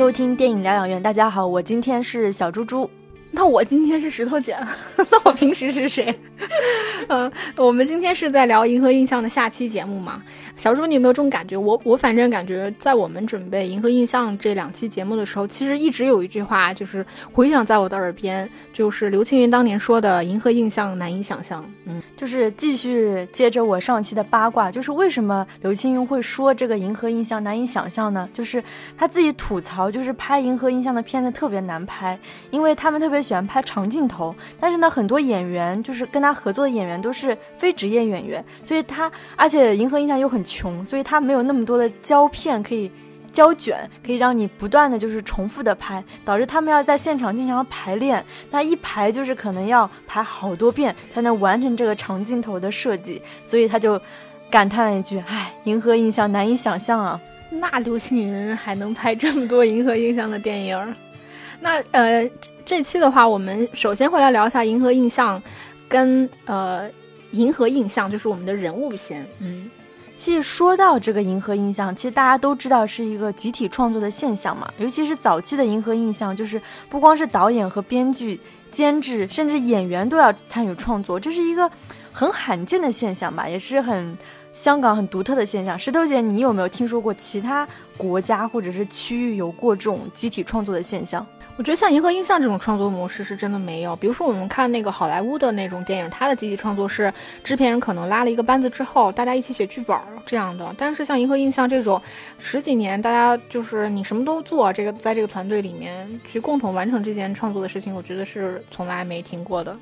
[0.00, 1.02] 迎收听电影疗养院。
[1.02, 2.88] 大家好，我今天是小猪猪。
[3.30, 4.56] 那我今天是石头姐，
[4.96, 6.18] 那我平时是谁？
[7.10, 10.22] 嗯， 我们今天是在聊《银河印象》的下期节目嘛？
[10.56, 11.56] 小猪，你有没有这种感觉？
[11.56, 21.64] 我我反正感觉，在我们准备《银河印象》这两期节目的时候，其实一直有一句话，就是回响在我的耳边，就是刘青云当年说的“银河印象难以想象”。
[21.86, 28.28] 嗯，就是继续接着我上期的八卦，就是为什么刘青云会说这个《银河印象》难以想象呢？
[28.32, 28.62] 就是
[28.98, 32.18] 他自己吐槽，就是拍《银河印象》的片子特别难拍，
[32.50, 33.20] 因为他们特别。
[33.20, 42.90] 喜欢拍长镜头，但是呢，很多演员就是跟他合作的演员都是非职业演员，所以他而且银河印象又很穷，所以他没有那么多的胶片可以
[43.32, 54.00] 胶卷，可以让你不断的就是重复的拍，导致他们要在现场经常排练，那一排就是可能要排好多遍才能完成这个长镜头的设计，所以他就
[54.50, 57.20] 感叹了一句：“唉，银河印象难以想象啊。”
[57.50, 60.94] 那刘青云还能拍这么多银河印象的电影？
[61.60, 62.28] 那呃。
[62.62, 65.36] 这期的话，我们首先会来聊一下《银河印象》，
[65.90, 66.88] 跟呃
[67.32, 69.26] 《银河印象》就是我们的人物篇。
[69.40, 69.68] 嗯，
[70.16, 74.72] 其实说到这个《银河印象》，其实大家都知道是一个集体创作的现象嘛。
[74.78, 78.38] 尤其是早期的《银河印象》，就是不光是导演和编剧、
[78.70, 81.68] 监制，甚至演员都要参与创作，这是一个
[82.12, 84.16] 很罕见的现象吧，也是很
[84.52, 85.76] 香港很独特的现象。
[85.76, 87.66] 石头姐，你有没有听说过其他
[87.96, 91.26] 国家或者是区域有过这种集体创作的现象？
[91.60, 93.94] 我觉得像银河印象这种创作模式是真的没有。
[93.94, 97.12] 比如说，我们看那个好莱坞的那种电影，它的集体创作是
[97.44, 99.94] 制片人可能拉了一个班子之后，大家一起写剧本
[100.24, 100.74] 这样的。
[100.78, 102.00] 但是像银河印象这种
[102.38, 109.76] 十几年，大家就是你什么都做，这个在这个团队里面去共同完成这件创作的事情，我觉得是从来没听过的。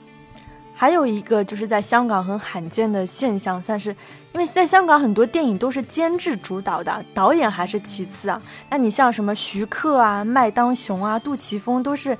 [0.81, 3.91] 还有一个就是在香港很罕见的现象，算是
[4.33, 8.41] 因为在香港很多电影都是监制主导的，导演还是其次啊。
[8.71, 12.17] 那你像什么徐克啊、麦当雄啊、杜琪峰都是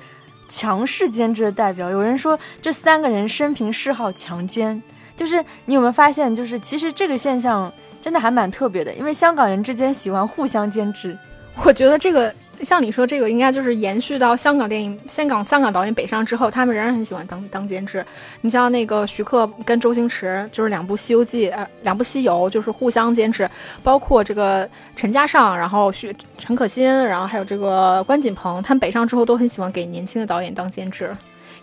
[0.49, 1.89] 强势监制的代表。
[1.89, 4.83] 有人说这三个人生平嗜好强奸，
[5.15, 7.71] 就是你有没有发现，就是其实这个现象
[8.01, 11.17] 真的还蛮特别的，因为香港人之间喜欢互相监制。
[11.63, 12.35] 我觉得这个。
[12.61, 18.05] 像你说这个，应该就是延续到香港电影、香港香港导演北上之后，他们仍然很喜欢当当监制。
[18.41, 23.49] 你像那个徐克跟周星驰，就是两部《西游记》呃，两部《西游》就是互相监制，
[23.83, 31.15] 包括这个陈嘉上，然后徐陈可辛，然后还有这个关锦鹏，他们北上之后都很喜欢给年轻的导演当监制。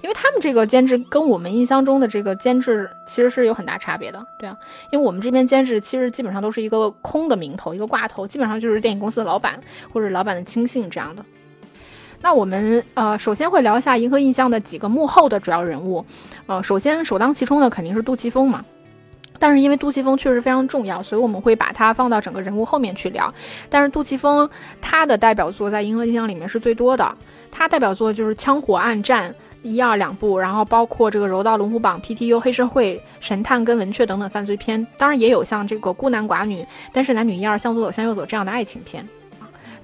[0.03, 4.57] 因为他们这个监制跟我们印象中的这个监制其实是有很大差别的，对啊，
[4.91, 9.61] 因为我们这边监制其实基本上都是一个空的名头，一个挂头，基本上就是电影公司的老板
[9.93, 11.25] 或者老板的亲信这样的。
[12.21, 16.05] 那我们呃首先会聊一下《银河印象》的几个幕后的主要人物，
[16.47, 18.65] 呃，首先首当其冲的肯定是杜琪峰嘛。
[19.39, 23.33] 但是因为杜琪峰确实非常重要，所以我们会把它放到整个人物后面去聊。
[23.69, 24.49] 但是杜琪峰
[24.81, 27.17] 他的代表作在《银河印象》里面是最多的，
[27.51, 29.31] 他代表作就是《枪火暗战》
[29.63, 39.07] 一二两部，然后包括这个《柔道龙虎榜》、PTU 黑社会、神探跟文雀等等犯罪片，当然也有像这个孤男寡女、但是男女一二向左走向右走这样的爱情片。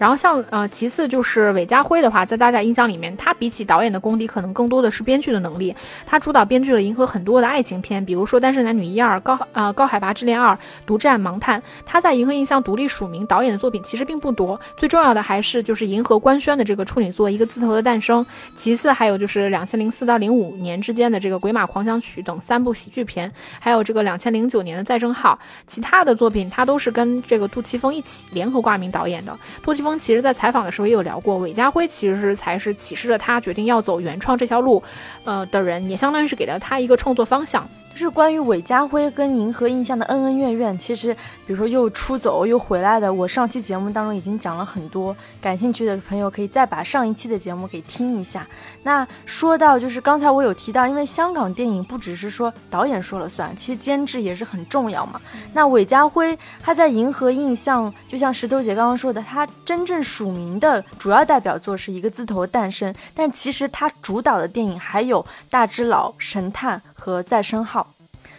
[0.02, 5.72] 然后像呃，其次就是韦家辉的话，在大家印象里面，他比起导演的功底，可能更多的是编剧的能力。
[6.04, 11.62] 他主导编剧了《银河》很多的爱情片，比如说《单身男女一二》、高呃高海拔之恋二、独占盲探。
[11.86, 14.60] 他在《银河印象》独立署名导演的作品其实并不多。
[14.76, 18.24] 最重要的还是就是《银河》官宣的这个处女作《一个字头的诞生》，
[18.56, 23.30] 其次还有就是两千零四到零五年之间的这个《鬼马狂想曲》等三部喜剧片，
[23.60, 25.38] 还有这个两千零九年的《再生号》。
[25.64, 29.38] 其他的作品他都是跟这个杜琪峰一起联合挂名导演的。
[29.62, 29.91] 杜琪峰。
[29.98, 34.82] 其实，在采访的时候也有聊过，韦家辉其实才是启示了他决定要走原创这条路，
[35.24, 37.68] 呃的人，也相当于是给了他一个创作方向。
[37.92, 41.14] 就是关于韦家辉跟银河印象的恩恩怨怨，其实
[41.46, 48.46] 比如说又出走又回来的，我上期节目当中已经讲了很多，感兴趣的朋友可以再把上一期的节目给听一下。
[48.82, 55.20] 那说到就是刚才我有提到，因为香港电影不只是说导演说了算，其实监制也是很重要嘛。
[55.52, 66.80] 那韦家辉他在银河印象，就像石头姐刚刚说的，他真正署名的主要代表作是一个字头诞生，但其实他主导的电影还有大只佬、神探。
[67.02, 67.92] 和再生号，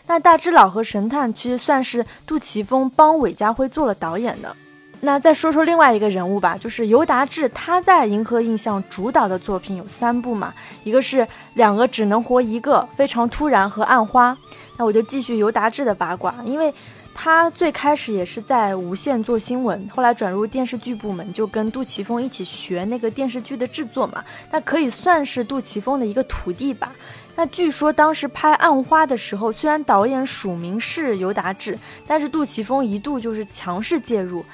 [0.07, 4.55] 那大只佬和神探其实算是杜琪峰帮韦家辉做了导演的。
[5.01, 10.53] 那再说说另外一个人物吧，就是尤达志，他在银河印象主导的作品有三部嘛，
[10.85, 14.37] 一个是两个只能活一个，非常突然和暗花。
[14.77, 16.73] 那我就继续尤达志的八卦，因为
[17.13, 26.93] 他最开始也是在无线做新闻，后来转入电视剧部门，就跟杜琪峰一起学那个电视剧的制作嘛，那可以算是杜琪峰的一个徒弟吧。
[27.35, 34.45] 那据说当时拍《暗花》的时候，虽然导演署名是尤达志，但是杜琪峰一度就是强势介入，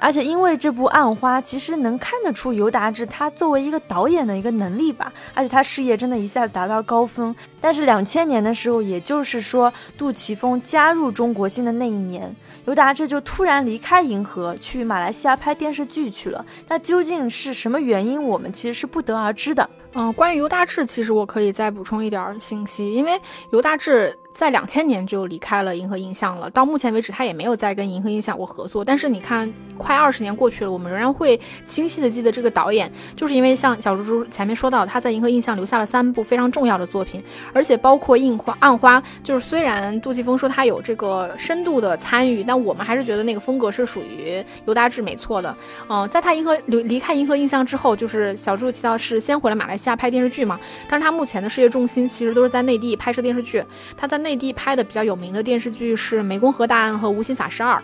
[0.00, 7.34] 而且因为这部《暗花》，其实能看得出尤达志他作为一个导演的一个能力吧，而且他事业真的一下子达到高峰。
[7.60, 12.34] 但是两千年的时候，也就是说杜琪峰加入中国星的那一年，
[12.66, 16.44] 尤达志就突然离开银河，去马来西亚拍电视剧去了。
[16.68, 18.20] 那究竟是什么原因？
[18.20, 19.70] 我们其实是不得而知的。
[19.94, 23.20] 嗯，关于尤大志，其实我可以再补充一点信息，因为
[23.50, 24.18] 尤大志。
[24.38, 28.84] 在两千年就离开了银河印象了，到目前为止他也没有再跟银河印象过合作。
[28.84, 37.20] 但是你看，快二十年过去了，我们仍然会清晰的记得这个导演，就是因为像小猪猪前面说到，他在银河印象留下了三部非常重要的作品，
[37.52, 45.52] 而且包括《印花》《暗花》，就是虽然杜琪峰说他有这个深度的参与，但我们还是觉得那个风格是属于尤达志没错的。
[45.88, 53.60] 嗯，在他银河离离开银河印象之后，就是小猪提到是先回了马来西亚拍电视剧嘛，但是他目前的事业重心其实都是在内地拍摄电视剧，
[53.96, 54.27] 他在内。
[54.28, 57.76] 内地拍的比较有名的电视剧是《湄公河大案》和《无心法师二》。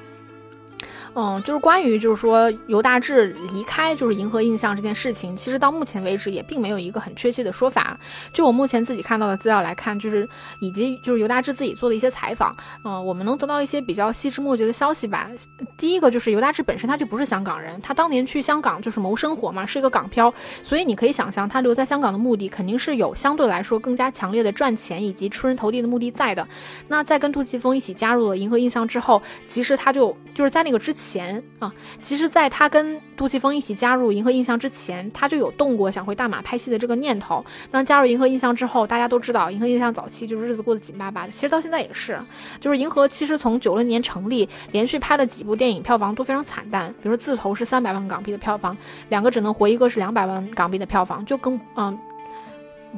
[1.17, 7.97] 嗯，就是关于就是说尤大志离开就是银河印象这件事情，其实到目前为止也并没有一个很确切的说法。
[8.33, 10.29] 就我目前自己看到的资料来看，就是
[10.59, 15.31] 以及就是尤大志自己做的一些采访，嗯，我们能得到一些比较细枝末节的消息吧。
[15.77, 20.35] 第一个就是尤大志本身他就不是香港人，他当年去香港就是谋生活嘛，是一个港漂，
[20.65, 26.45] 所以你可以想象他留在香港的目的肯定是有相对来说更加强烈的赚钱以及出人头地的目的在的。
[26.89, 31.04] 那在跟杜琪峰一起加入了银河印象之后，其实他就就是在那个之前。
[31.05, 37.45] 前啊，其实，在他跟杜琪峰一起加入银河印象之前，他就有动过想回大马拍戏的这个念头。
[37.71, 41.33] 那加入银河印象之后，大家都知道，银河印象早期就是日子过得紧巴巴的。
[41.33, 42.19] 其实到现在也是，
[42.61, 46.89] 就是银河其实从九六年成立，连续拍了几部电影，票房都非常惨淡。
[47.03, 48.77] 比如说《自投》是三百万港币的票房，
[49.11, 51.99] 两个只能活，一个是两百万港币的票房，就跟嗯。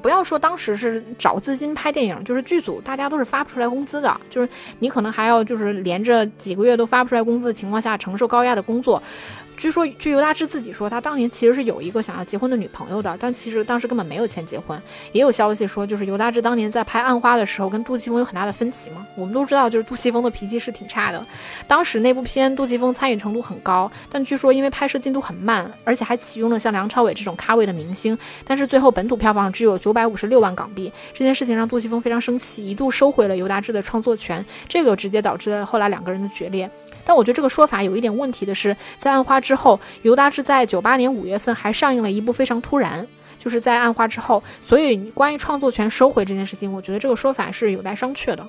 [0.03, 4.49] 不要说当时是找资金拍电影，就是剧组大家都是发不出来工资的，就是
[4.79, 9.03] 你可能还要就是连着几个月都发不出来工资的情况下承受高压的工作。
[9.57, 14.81] 据说，据尤大志自己说，他当年其实是有一个想要结婚的女朋友的，但其实当时根本没有钱结婚。
[15.13, 19.07] 也有消息说，就是尤大志当年在拍《暗花》的时候，跟杜琪峰有很大的分歧嘛。
[19.17, 21.27] 我们都知道，就是杜琪峰的脾气是挺差的。
[21.67, 30.93] 当时那部片，杜琪峰参与程度很高，但据说因为拍摄进度很慢，而且还启用了像梁朝伟这种咖位的明星，但是最后本土票房只有九百五十六万港币。
[31.15, 36.71] 这件事情让杜琪峰非常生气，一度收回了尤大志的创作权，这个直接导致了后来两个人的决裂。
[37.07, 43.03] 但我觉得这个说法有一点问题的是，在《暗花》之后，尤达志在九八年五月份还上映了一部《非常突然》，
[43.39, 48.45] 就是在《暗花》之后，所以关于创作权收回这件事情，我觉得这个说法是有待商榷的。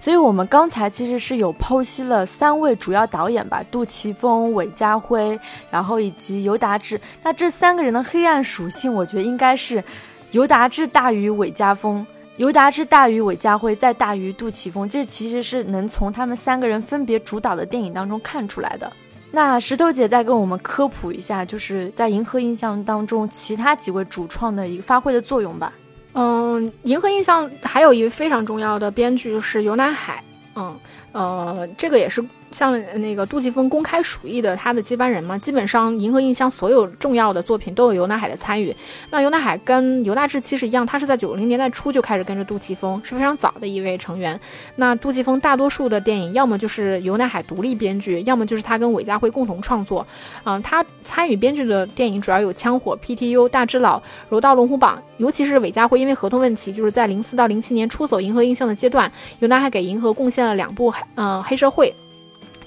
[0.00, 5.38] 所以我们刚才其实是有剖析了三位主要导演吧，杜琪峰、韦家辉，
[5.70, 7.00] 然后以及尤达志。
[7.22, 9.82] 那这三个人的黑暗属性，我觉得应该是
[10.30, 12.06] 尤达志大于韦家峰。
[12.38, 18.90] 尤达之大于韦家辉，再大于杜琪峰，这其实是能从他们三个人分别主导的电影当中看出来的。
[19.32, 25.72] 那石头姐再跟我们科普一下，就是在银河印象当中其他几位主创的一个发挥的作用吧。
[26.14, 30.22] 嗯，银河印象还有一位非常重要的编剧就是游南海。
[30.54, 30.74] 嗯，
[31.12, 32.24] 呃，这个也是。
[32.50, 38.74] 像那个杜琪峰公开属意的他的接班人嘛，基本上银河印象所有重要的作品都有尤乃海的参与。
[39.10, 44.38] 那尤乃海跟尤大志其实一样，他是在九零年代初就开始跟着杜琪峰，是非常早的一位成员。
[44.76, 50.06] 那杜琪峰大多数的电影，要么就是尤乃海独立编剧，要么就是他跟韦家辉共同创作。
[50.44, 61.94] 嗯，他参与编剧的电影主要有《枪火》、PTU、大智老、柔道龙虎榜，尤其是韦家辉因为合同问题，就是在零四到零七年出走银河印象的阶段，尤乃海给银河贡献了两部嗯黑社会。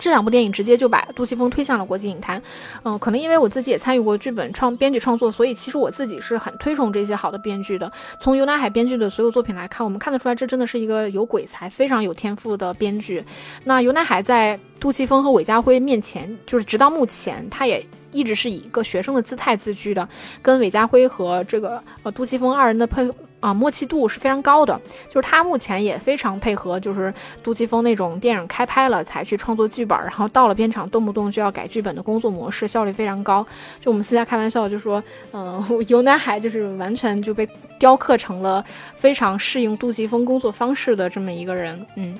[0.01, 2.41] 这两部电影直接就把杜琪峰推向了国际影坛，
[2.81, 7.89] 嗯，可能因为我自己也参与过剧本创、编剧创作，所以其实我自己是很推崇这些好的编剧的。
[8.20, 13.24] 从尤乃海编剧的所有作品来看，我们看得出来，这真的是一个有鬼才、非常有天赋的编剧。
[13.63, 20.10] 那尤乃海在杜琪峰和韦家辉面前，就是直到目前，他也一直是以一个学生的姿态自居的，
[20.41, 23.08] 跟韦家辉和这个呃杜琪峰二人的配。
[23.41, 24.79] 啊，默契度是非常高的，
[25.10, 33.45] 就是他目前也非常配合，就是杜琪峰那种电影开拍了才去创作剧本，然后到了片场动不动就要改剧本的工作模式，效率非常高。
[33.81, 38.63] 就我们私下开玩笑，就说，嗯，游南海就是完全就被雕刻成了
[38.95, 42.17] 非常适应杜琪峰工作方式的这么一个人，嗯。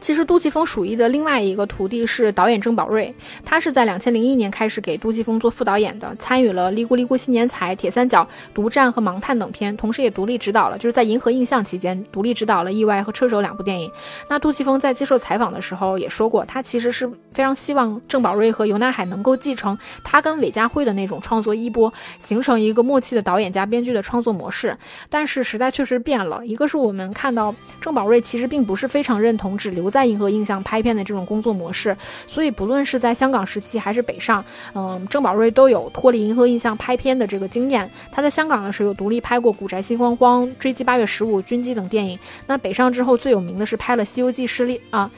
[0.00, 8.22] 其实杜琪峰属意的另外一个徒弟是导演郑宝瑞，他是在两千零一年开始给杜琪峰做副导演的，参与了《利咕利咕新年财》《铁三角》
[8.54, 13.90] 《独战》和《盲探》等片，同时也独立指导了，就是在银河印象期间独立指导了《意外》和《车手》两部电影。
[14.28, 24.76] 那杜琪峰在接受采访的时候也说过，他其实是非常希望郑宝瑞和尤乃海能够继承他跟韦家辉的那种创作衣钵，形成一个默契的导演加编剧的创作模式。
[25.08, 31.96] 但是时代确实变了，一个是我们看到郑宝瑞其实并不是非常认同只留在银河印象拍片的这种工作模式，
[32.26, 37.90] 所以不论是在香港时期还是北上，嗯，郑宝瑞都有脱离银河印象拍片的这个经验。
[38.12, 42.18] 他在香港的时候有独立拍过《古宅心慌慌》《追击八月十五》《军机》等电影。
[42.46, 45.10] 那北上之后最有名的是拍了《西游记》系列啊。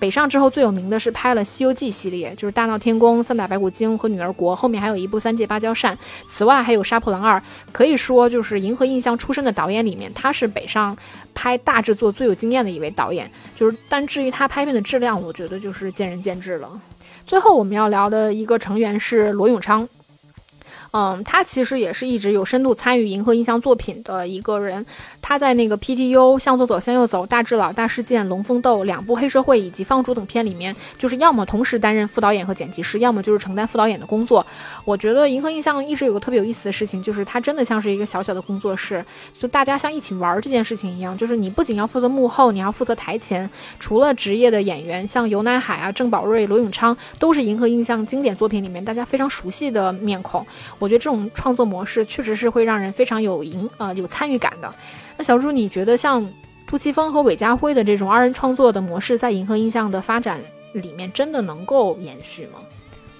[0.00, 5.94] 北上之后最有名的是拍了《西游记》系列，就是《大闹天宫》《三打白骨精》和《女儿国》，后面还有一部《三借芭蕉扇》。
[6.26, 7.38] 此外还有《杀破狼二》，
[7.70, 10.96] 可以说就是银河印象出身的导演里面，他是北上
[11.34, 13.30] 拍大制作最有经验的一位导演。
[13.54, 16.80] 就是，但至于他拍片的质量，我觉得就是见仁见智了。
[17.26, 19.86] 最后我们要聊的一个成员是罗永昌。
[20.92, 24.84] 嗯，他其实也是一直有深度参与银河印象作品的一个人。
[25.22, 34.44] 他在那个 PTU、向左走，向右走、大智老、大事件、龙凤斗两部黑社会以及放逐等片里面，就是要么同时担任副导演和剪辑师，要么就是承担副导演的工作。
[34.84, 39.04] 我觉得银河印象一直有个特别有意思的事情，就是它真的像是一个小小的工作室，
[39.38, 41.16] 就大家像一起玩这件事情一样。
[41.16, 43.48] 就是你不仅要负责幕后，你要负责台前。
[43.78, 50.44] 除了职业的演员，像游南海啊、郑宝瑞、罗永昌，都是银河印象经典作品里面大家非常熟悉的面孔。
[50.80, 54.74] 我觉得这种创作模式确实是会让人非常有赢呃有参与感的。
[55.16, 56.28] 那小朱，你觉得像
[56.66, 60.40] 杜琪峰和韦家辉的这种二人创作的模式，在银河印象的发展
[60.72, 62.60] 里面真的能够延续吗？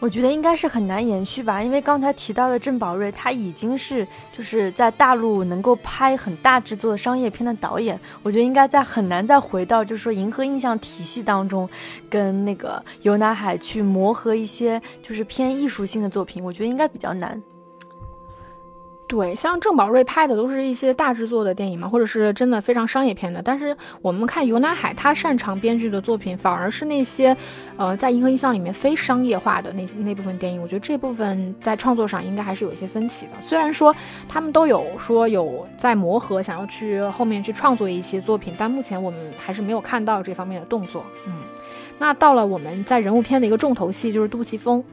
[0.00, 11.69] 我觉得应该是很难延续吧，因为刚才提到的郑宝瑞，他已经是就是在大陆能够拍很大制作商业片的导演，我觉得应该在很难再回到就是说银河印象体系当中，
[12.09, 17.40] 跟那个游南海去磨合一些就是偏艺术性的作品，我觉得应该比较难。
[19.11, 23.43] 对，像郑宝瑞拍的都是一些大制作的电影嘛，或者是真的非常商业片的。
[23.43, 27.37] 但是我们看游南海，他擅长编剧的作品，反而是那些，
[27.76, 30.62] 呃，在银河印象里面非商业化的那些那部分电影。
[30.62, 33.33] 我觉得这部分在创作上应该还是有一些分歧的。
[33.43, 33.93] 虽然说
[34.29, 41.05] 他们都有说有在磨合，想要去后面去创作一些作品，但目前我们还是没有看到这方面的动作。
[41.26, 41.33] 嗯，
[41.99, 44.85] 那到了我们在人物片的一个重头戏，就是杜琪峰。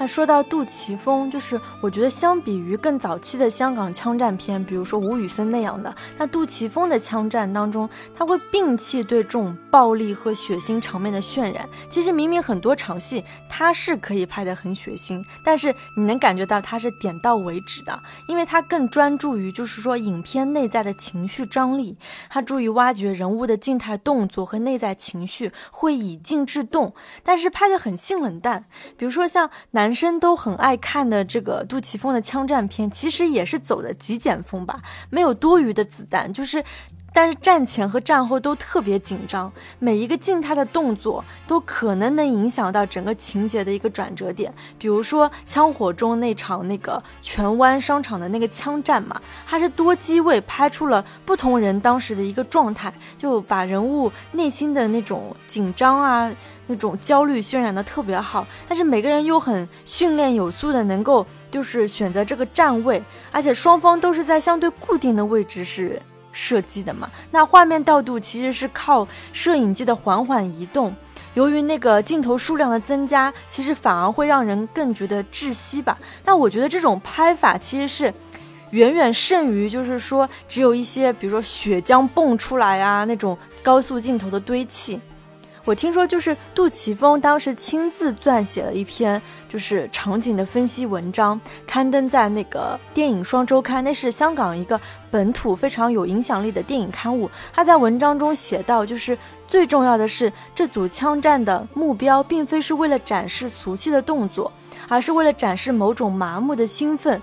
[0.00, 11.68] 那说到杜琪峰，就是我觉得相比于更早期的香港枪战片，比如说吴宇森那样的，那杜琪峰的枪战当中，他会摒弃对这种暴力和血腥场面的渲染。
[11.90, 21.98] 其实明明很多场戏他是可以拍得很血腥，但是你能感觉到他是点到为止的，因为他更专注于就是说影片内在的情绪张力，
[22.30, 28.64] 他注意挖掘人物的静态动作和内在情绪，会以静制动，但是拍得很性冷淡。
[28.96, 29.89] 比如说像男。
[29.90, 34.80] 男生都很爱看的这个杜琪峰的枪战片，其实也是走的极简风吧，
[35.10, 36.62] 没有多余的子弹，就是，
[37.12, 44.54] 但是战前和战后都特别紧张，每一个静态的动作都可能能影响到整个情节的一个转折点。
[44.78, 56.30] 比如说枪火中那场那个荃湾商场的那个枪战嘛，它是多机位拍出了不同人当时的一个状态，就把人物内心的那种紧张啊。
[56.70, 66.00] 那种焦虑渲染的特别好，但是每个人又很训练有素的，能够就是选择这个站位，而且双方都是在相对固定的位置是
[66.30, 67.10] 射击的嘛。
[67.32, 70.94] 那画面调度其实是靠摄影机的缓缓移动，
[71.34, 75.98] 由于那个镜头数量的增加，其实反而会让人更觉得窒息吧。
[76.24, 78.14] 那我觉得这种拍法其实是
[78.70, 85.00] 远远胜于就是说只有一些比如说血浆蹦出来啊那种高速镜头的堆砌。
[85.66, 97.30] 我听说，就是杜琪峰当时亲自撰写了一篇就是场景的分析文章，刊登在那个电影双周刊，那是香港一个本土非常有影响力的电影刊物。
[97.52, 104.50] 他在文章中写到，就是最重要的是，这组枪战的目标并非是为了展示俗气的动作，
[104.88, 107.20] 而是为了展示某种麻木的兴奋。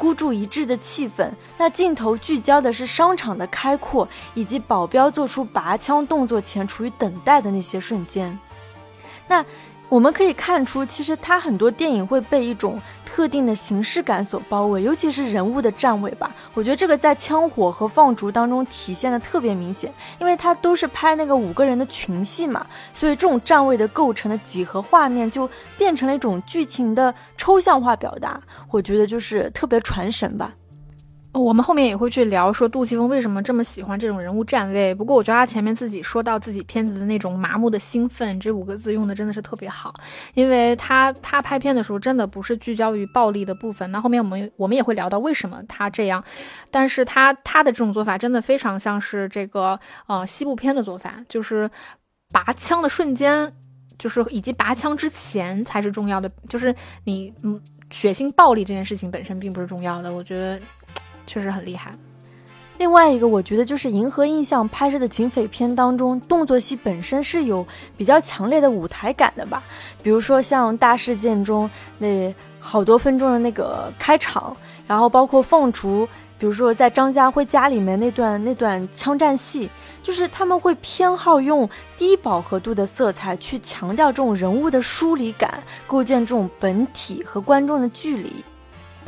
[0.00, 8.38] 孤注一掷的气氛，那镜头聚焦的是商场的开阔，以及保镖做出拔枪动作前处于等待的那些瞬间。
[9.28, 9.44] 那。
[9.90, 16.32] 我们可以看出，其实他很多电影会被一种特定的形式感所包围，尤其是人物的站位吧。
[16.54, 28.40] 我觉得这个在枪火和放逐当中体现的特别明显，因为他都是拍那个五个人的群戏嘛，所以这种站位的构成的几何画面就变成了一种剧情的抽象化表达。
[28.70, 30.54] 我觉得就是特别传神吧。
[31.32, 34.92] 我们后面也会去聊说杜琪峰为什么这么喜欢这种人物站位。
[34.92, 39.94] 不过我觉得他前面自己说到自己片子的那种麻木的兴奋这五个字用的真的是特别好，
[40.34, 43.88] 因为他他拍片的时候真的不是聚焦于暴力的部分。
[43.92, 46.24] 那后面我们我们也会聊到为什么他这样，
[46.68, 51.70] 但是他他的这种做法真的非常像是这个呃西部片的做法，就是
[52.32, 53.52] 拔枪的瞬间，
[53.96, 57.60] 就是以及拔枪之前才是重要的，就是你嗯
[57.92, 60.12] 血腥暴力这件事情本身并不是重要的。
[60.12, 60.60] 我觉得。
[61.30, 61.92] 确实很厉害，
[62.78, 67.64] 另外一个，我觉得就是《银河印象》拍摄的警匪片当中，动作戏本身是有
[67.96, 69.62] 比较强烈的舞台感的吧。
[70.02, 74.56] 比如说像大事件中那好多分钟的那个开场，
[74.88, 76.04] 然后包括凤雏，
[76.36, 79.70] 比如说在张家辉家里面那段那段枪战戏，
[80.02, 88.44] 就是他们会偏好用低饱和度的色彩去强调这种人物的疏离感，构建这种本体和观众的距离。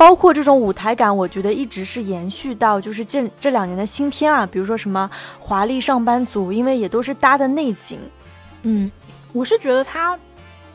[0.03, 5.09] 包括这种舞台感，我觉得一直是延续到就是这这两年的新片啊，比如说什么
[5.41, 8.01] 《华丽上班族》，因为也都是搭的内景。
[8.63, 8.91] 嗯，
[9.31, 10.19] 我是觉得它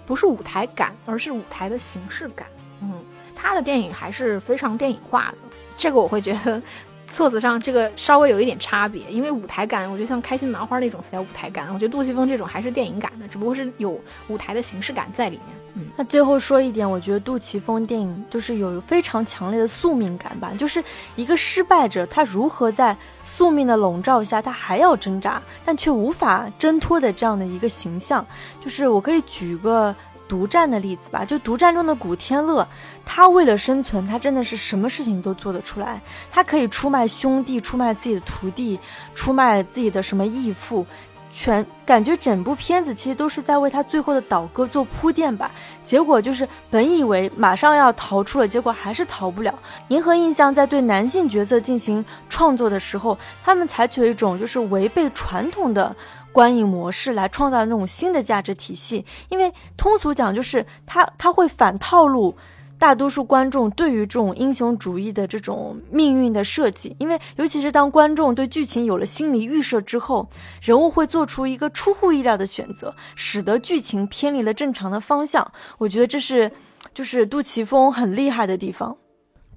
[0.06, 2.46] 不是舞台感，而是舞台的形式感。
[2.80, 2.90] 嗯，
[3.36, 5.36] 他的电影还是非常电影化的，
[5.76, 6.62] 这个我会觉得。
[7.10, 11.66] 册子上这个稍微有一点差别，因为舞台感，我觉得像开心麻花那种才叫舞台感。
[11.72, 13.98] 我觉得杜琪峰这种还是电影感的，只不过是有
[14.28, 15.56] 舞台的形式感在里面。
[15.74, 20.82] 嗯，那最后说一点，我觉得杜琪峰电影就是有非常强烈的宿命感吧，就是
[21.16, 28.24] 一个失败者，他如何在宿命的笼罩下，他还要挣扎，但却无法挣脱的这样的一个形象。
[28.60, 29.94] 就是我可以举个。
[30.28, 32.68] 独占的例子吧，就独占中的古天乐，
[33.04, 36.00] 他为了生存，他真的是什么事情都做得出来。
[36.30, 38.78] 他可以出卖兄弟，出卖自己的徒弟，
[39.14, 40.84] 出卖自己的什么义父，
[41.32, 45.50] 全感觉整部片子其实都是在为他最后的倒戈做铺垫吧。
[45.82, 49.54] 结果就是本以为马上要逃出了，结果还是逃不了。
[49.88, 55.96] 银河印象在对男性角色进行创作的时候，他们采取了一种就是违背传统的。
[56.32, 62.36] 观影模式来创造那种新的价值体系，因为通俗讲就是他他会反套路
[62.78, 70.28] 大多数观众对于这种英雄主义的这种命运的设计，因为尤其是当观众对剧情有了心理预设之后，
[70.62, 75.50] 人物会做出一个出乎意料的选择，使得剧情偏离了正常的方向。
[75.78, 76.52] 我觉得这是
[76.94, 78.96] 就是杜琪峰很厉害的地方。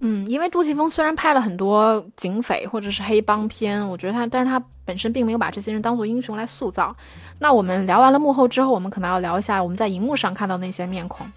[0.03, 6.95] 嗯，因为杜琪峰虽然拍了很多警匪或者是黑帮片，我觉得他，但是他本身并没有把这些人当做英雄来塑造。
[7.37, 11.31] 那我们聊完了幕后之后，我们可能要聊一下我们在荧幕上看到那些面孔。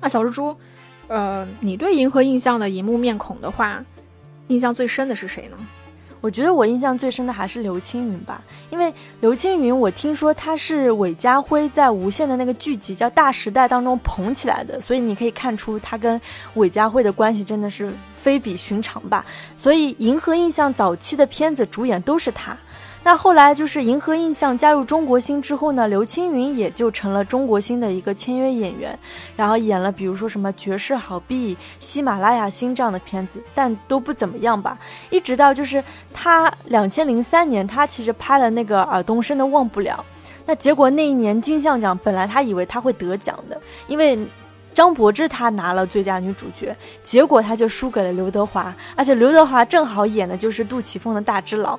[0.00, 0.56] 那小蜘蛛，
[1.08, 3.84] 呃，你对银河印象的荧幕面孔的话，
[4.46, 5.56] 印象最深的是谁呢？
[6.24, 16.18] 我觉得我印象最深的还是刘青云吧，因为刘青云，我听说他是韦家辉在无线的那个剧集叫《大时代》当中捧起来的，所以你可以看出他跟
[16.54, 19.26] 韦家辉的关系真的是非比寻常吧。
[19.58, 22.56] 所以银河印象早期的片子主演都是他。
[23.04, 28.98] 那后来就是银河印象加入中国星之后呢，刘青云也就成了中国星的一个签约演员，
[29.36, 34.78] 然后演了比如说什么《绝世好币》《喜马拉雅星》这样的片子，但都不怎么样吧。
[35.10, 40.02] 一直到就是他两千零三年，他其实拍了那个尔冬升的《忘不了》，
[40.46, 44.18] 那结果那一年金像奖本来他以为他会得奖的，因为
[44.72, 51.78] 张柏芝她拿了最佳女主角，结果他就输给了刘德华，而且刘德华正好演的就是杜琪峰的大只佬。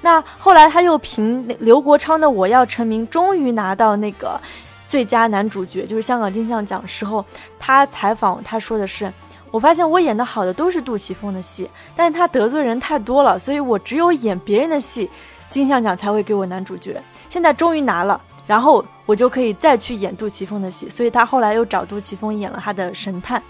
[0.00, 4.40] 那后来他又凭刘国昌的《我要成名》，终于拿到那个
[4.88, 7.24] 最佳男主角，就是香港金像奖时候，
[7.58, 9.12] 他采访他说的是
[9.50, 15.10] ：“我发现我演的好的都是杜琪峰的戏，但是他得罪人太多了，所以我只有演别人的戏，
[15.50, 17.02] 金像奖才会给我男主角。
[17.28, 23.40] 现在终于拿了，然后我就可以再去演杜琪峰的戏，所以他后来又找杜琪峰演了他的《神探》。”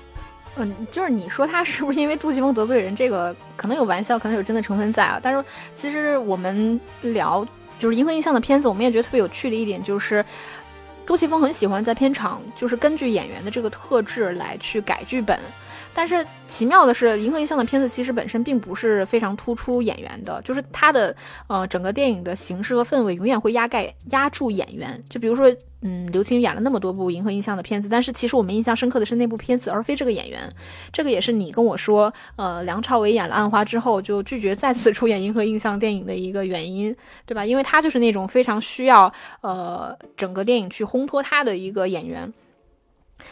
[0.58, 2.94] 嗯，就是你说他是不是因为杜琪峰得罪人？
[2.96, 5.18] 这个可能有玩笑，可能有真的成分在啊。
[5.22, 5.44] 但是
[5.74, 7.46] 其实我们聊
[7.78, 10.24] 就是银河印象的片子，我们也觉得特别有趣的一点就是，
[11.06, 15.38] 杜琪峰很喜欢在片场就是根据演员的这个特质来去改剧本。
[15.98, 21.12] 但是奇妙的是，银河印象的片子其实本身并不是非常突出演员的，就是它的
[21.48, 25.02] 呃整个电影的形式和氛围永远会压盖压住演员。
[25.10, 30.48] 就比如说，嗯，刘青云演了那么多部银河印象的片子，但是其实我们印象深刻的是那部片子，而非这个演员。
[30.92, 36.94] 这个也是你跟我说，呃，梁朝伟演了《暗花》之后就拒绝再次出演银河印象电影的一个原因，
[37.26, 37.44] 对吧？
[37.44, 42.32] 因为他就是那种非常需要呃整个电影去烘托他的一个演员。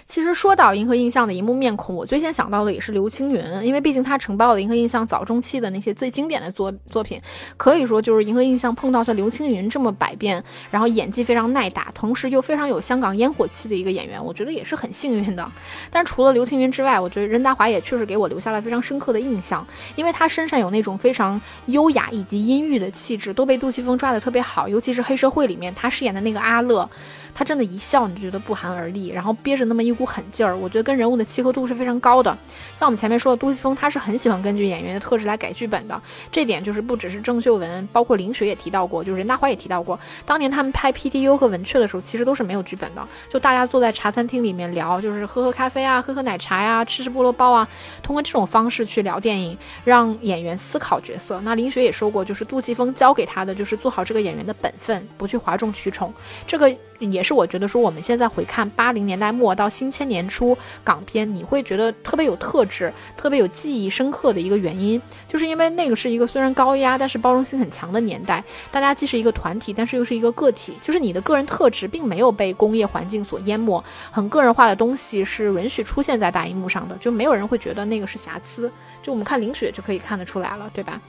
[0.06, 7.20] 其实说到银河印象的荧幕面孔，我最先想到的也是刘青云，因为毕竟他承包了银河印象早中期的那些最经典的作作品，
[7.56, 15.50] 可以说就是银河印象碰到像刘青云这么百变，然后演技非常耐打，同时又非常有香港烟火气的一个演员，我觉得也是很幸运的。
[15.90, 26.88] 但除了刘青云之外，我觉得任达华也确实给我留下了非常深刻的印象，因为他身上有那种非常优雅以及阴郁的气质，都被杜琪峰抓得特别好，尤其是黑社会里面他饰演的那个阿乐，
[27.34, 29.75] 他真的一笑你就觉得不寒而栗，然后憋着那。
[29.76, 32.30] 那么一股狠劲儿，我觉得跟人物的契合度是非常高的。
[32.74, 36.00] 像我们前面说的，杜琪峰他是很喜欢根据演员的特质来改剧本的，
[36.32, 47.68] 这点就是不只是郑秀文，包括林雪也提到过，就是任达华也提到过，当年他们拍 PTU 和文雀的时候，其实都是没有剧本的，就大家坐在茶餐厅里面聊，就是喝喝咖啡啊，喝喝奶茶呀，吃吃菠萝包啊，
[48.02, 51.38] 通过这种方式去聊电影，让演员思考角色。
[51.44, 56.10] 那林雪也说过，就是杜琪峰教给他的就是做好这个演员的本分，不去哗众取宠，
[56.46, 56.74] 这个。
[56.98, 68.42] 也是我觉得说，我们现在回看八零年代末到新千年初港片，你会觉得特别有特质、特别有记忆深刻的一个原因，就是因为那个是一个虽然高压，但是包容性很强的年代。
[68.70, 78.70] 大家既是一个团体，但是又是一个个体，就是你的个人特质并没有被工业环境所淹没，很个人化的东西是允许出现在大荧幕上的，就没有人会觉得那个是瑕疵。
[79.02, 81.00] 就我们看林雪就可以看得出来了，对吧？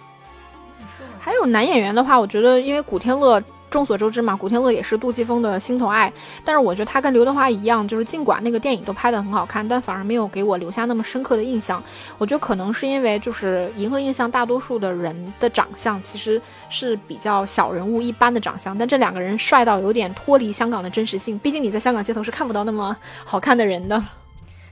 [1.20, 3.42] 还有男演员的话，我觉得因为古天乐。
[3.70, 6.12] 众所周知嘛，古天乐也是杜琪峰的心头爱，
[6.46, 11.84] 但是我觉得他跟刘德华一样，就是尽管那个电影都拍得很好看，但反而没有给我留下那么深刻的印象。
[12.18, 24.02] 我觉得可能是因为就是银河印象大多数的人的长相其实是比较小人物一般的长相，但这两个人帅到有点脱离香港的真实性，毕竟你在香港街头是看不到那么好看的人的。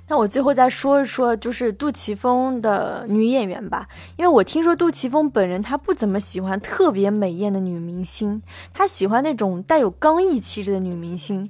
[0.07, 3.87] 那我最后再说一说，就是杜琪峰的女演员吧，
[4.17, 8.41] 因为我听说杜琪峰本人他不怎么喜欢特别美艳的女明星，
[8.73, 11.49] 他喜欢那种带有刚毅气质的女明星。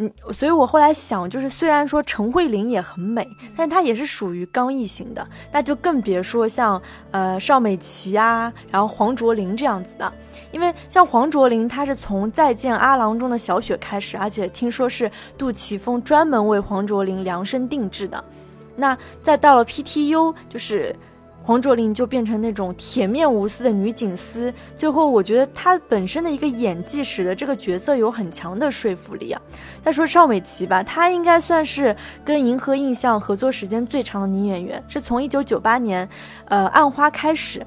[0.00, 6.80] 嗯，所以我后来想，就是虽然说陈慧琳也很美，但她也是属于刚毅型的，那就更别说像
[7.10, 10.12] 呃邵美琪啊，然后黄卓琳这样子的，
[10.52, 18.22] 因为像黄卓琳，她是从《再见阿郎》中的小雪开始，而且听说是杜琪峰专门为黄卓琳量身定制的，
[18.76, 20.94] 那再到了 PTU，就是。
[21.48, 29.40] 黄卓琳就变成那种铁面无私的女警司，最后我觉得她本身的一个演技使得这个角色有很强的说服力啊。
[29.82, 36.06] 再说邵美琪吧，她应该算是跟银河印象合作时间最长的女演员，是从一九九八年，
[36.48, 37.66] 呃，暗花开始，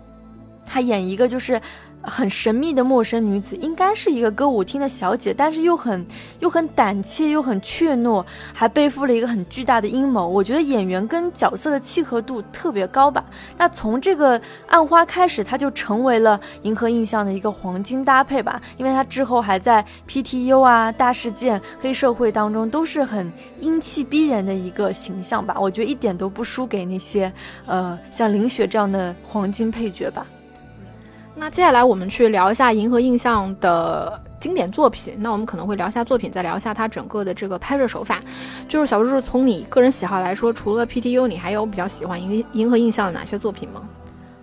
[0.63, 1.59] 她演一个就是。
[2.03, 6.05] 很神秘的陌生女子，应该是一个歌舞厅的小姐，但是又很
[6.39, 10.27] 又很胆怯，又很怯懦，还背负了一个很巨大的阴谋。
[10.27, 13.23] 我觉得演员跟角色的契合度特别高吧。
[13.57, 25.55] 那从这个暗花开始，她就成为了银河印象的一个黄金搭配吧，因为她之后还在 PTU 啊、大事件、黑社会当中都是很英气逼人的一个形象吧。
[25.59, 27.31] 我觉得一点都不输给那些
[27.67, 30.25] 呃像林雪这样的黄金配角吧。
[31.33, 35.13] 那接下来我们去聊一下银河印象的经典作品。
[35.17, 38.19] 那我们可能会聊一下作品，再聊一下它整个的这个拍摄手法。
[38.67, 43.81] 就是小叔叔，从你个人喜好来说，除了 PTU，你还有比较喜欢银银河印象的哪些作品吗？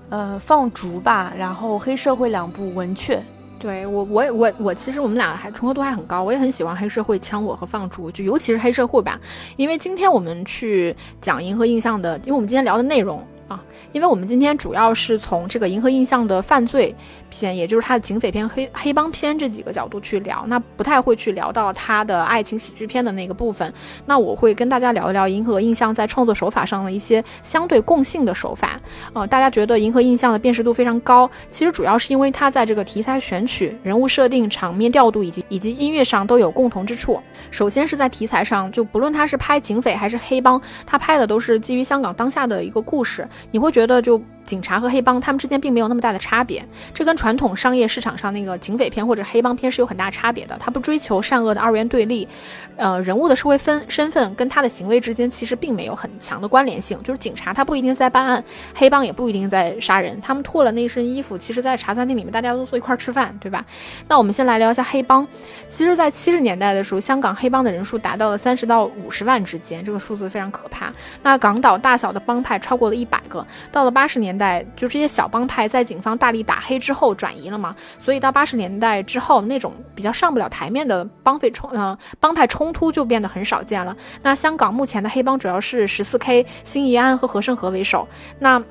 [0.09, 3.22] 呃，放逐吧，然后黑社会两部，文雀。
[3.61, 6.22] 对我，我我我，其实我们俩还重合度还很高。
[6.22, 9.20] 我也很喜欢黑社会、枪火和放逐，就尤其是黑社会吧。
[9.57, 13.22] 因为今天我们去讲银河印象的，因为我们今天聊的内容。
[13.49, 13.59] 啊，
[13.93, 16.95] 因为我们今天主要是从这个银河印象的犯罪
[17.31, 23.73] 片，也就是它的警匪片、黑黑帮片这几个角度去聊，那不太会去聊到它的爱情喜剧片的那个部分。
[24.05, 28.79] 那我会跟大家聊一聊银河印象在创作手法上的一些相对共性的手法。
[29.15, 37.19] 呃，大家觉得银河印象的辨识度非常高，其实主要是因为它在这个题材选取、人物设定、场面调度以及以及音乐上都有共同之处。
[37.51, 43.27] 首先是在题材上，就不论他是拍警匪还是黑帮，他拍的都是基于香港当下的一个故事。
[43.51, 44.20] 你会觉得就。
[44.49, 50.57] 警察和黑帮他们之间并没有那么大的差别，这跟传统商业市场上那个警匪片或者黑帮片是有很大差别的。
[50.59, 52.27] 他不追求善恶的二元对立，
[52.79, 56.99] 呃，人物的社会分身份跟他的行为之间其实并没有很强的关联性。
[57.03, 58.43] 就是警察他不一定在办案，
[58.75, 63.63] 黑帮也不一定在杀人，他们脱了那身衣服，其实在茶餐厅里面大家都坐一块吃饭，对吧？
[64.09, 65.29] 那我们先来聊一下黑帮。
[65.67, 70.91] 其实，在七十年代的时候，香港黑帮的人数达到了三十到五十万之间，这个数字非常可怕。
[71.23, 73.47] 那港岛大小的帮派超过了一百个。
[73.71, 74.38] 到了八十年。
[74.38, 83.96] 代就这些小帮派在警方大力打黑之后转移了嘛，所以到八十年代之后，那种比较上不了台面的帮匪冲呃帮派冲突就变得很少见了。
[84.22, 88.07] 那香港目前的黑帮主要是十四 K、新怡安和和盛和为首。
[88.38, 88.62] 那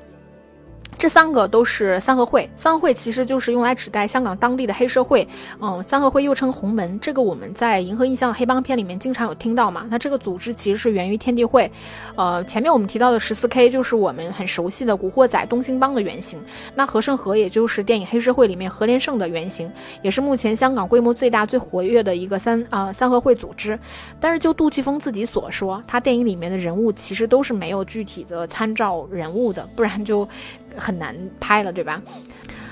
[0.98, 5.26] 这三个都是三合会，三合会其实就是用来指代香港当地的黑社会。
[5.60, 9.86] 嗯，三合会又称红门，这个我们在银河印象的黑帮片里面经常有听到嘛。
[9.88, 11.70] 那这个组织其实是源于天地会。
[12.16, 16.40] 呃，前面我们提到的十四 K 就是我们很熟悉的古惑仔东兴帮的原型。
[16.74, 19.70] 那和盛和也就是电影黑社会里面何连胜的原型，
[20.02, 23.78] 也是目前香港规模最大、最活跃的一个三啊三合会组织。
[24.18, 30.28] 但是就杜琪峰自己所说，他电影里面的人物其实都是没有具体的参照人物的，不然就。
[30.76, 32.00] 很难拍了，对吧？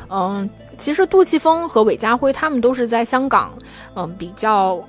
[0.08, 3.52] 嗯，其实杜琪峰和韦家辉他们都是在香港，
[3.94, 4.80] 嗯，比较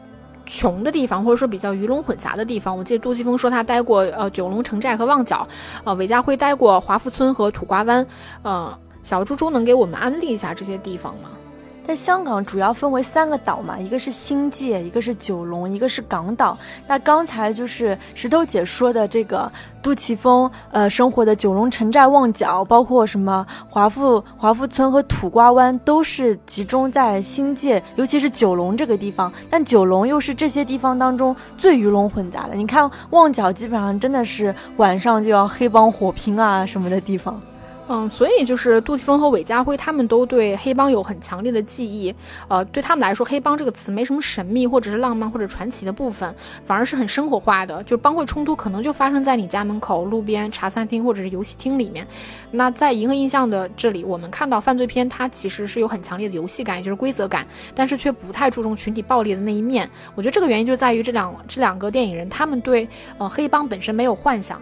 [0.45, 2.77] 穷的地方，或者说比较鱼龙混杂的地方。
[2.77, 5.47] 我记得杜琪峰说他待过呃九龙城寨和旺角，
[5.83, 8.05] 呃韦家辉待过华富村和土瓜湾。
[8.43, 8.71] 嗯，
[9.03, 11.29] 小猪猪能给我们安利一下这些地方吗？
[11.87, 16.57] 在香港主要分为三个岛嘛，一个是新界，一个是九龙，一个是港岛。
[16.85, 19.49] 那刚才就是石头姐说的这个
[19.81, 29.31] 杜琪峰，呃，生活的九龙城寨、旺角，包括什么华富华富村和土瓜湾，都是集中在新界，尤其是九龙这个地方。
[29.49, 32.55] 但九龙又是这些地方当中最鱼龙混杂的。
[32.55, 37.41] 你看旺角基本上真的是晚上就要黑帮火拼啊什么的地方。
[37.89, 42.13] 嗯，所以就是杜琪峰和韦家辉他们都对黑帮有很强烈的记忆，
[42.49, 47.81] 呃，对他们来说，黑帮这个词没什么神秘或者是浪漫或者传奇的部分，反而是很生活化的。
[47.83, 52.05] 就帮会冲突可能就发生在你家门口、路边、茶餐厅或者是游戏厅里面。
[52.51, 59.89] 那在银河印象的这里，我们看到犯罪片它其实是有很强烈的游戏感，也就是规则感，但是却不太注重群体暴力的那一面。
[60.13, 62.85] 我觉得这个原因就在于这两这两个电影人他们对
[63.17, 64.61] 呃黑帮本身没有幻想。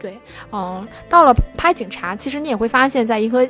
[0.00, 0.18] 对，
[0.52, 3.48] 嗯，到了拍警察，其实你也会发现，在一个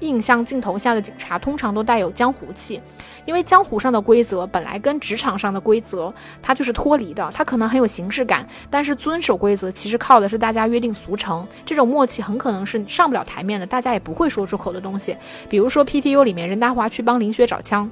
[0.00, 2.80] 印象镜头下的警察通常都带有江湖气，
[3.24, 15.16] 因为江湖上的规则本来跟职场上的规则它就是脱离的，它可能很有形式感，但是遵守规则其实靠的是大家约定俗成，这种默契很可能是上不了台面的，大家也不会说出口的东西。
[15.48, 17.90] 比如说 PTU 里面任达华去帮林雪找枪。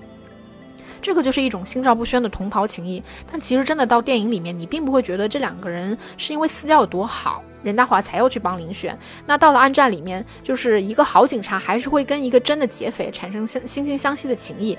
[1.00, 8.96] 这个就是一种心照不宣的同袍情谊，但其实真的到电影里面，你并不会觉得这两个人是因为私交有多好，任大华才要去帮林雪。
[9.26, 14.78] 那到了暗战里面，就是一个好警察还是会跟一个真的劫匪产生相惺惺相惜的情谊。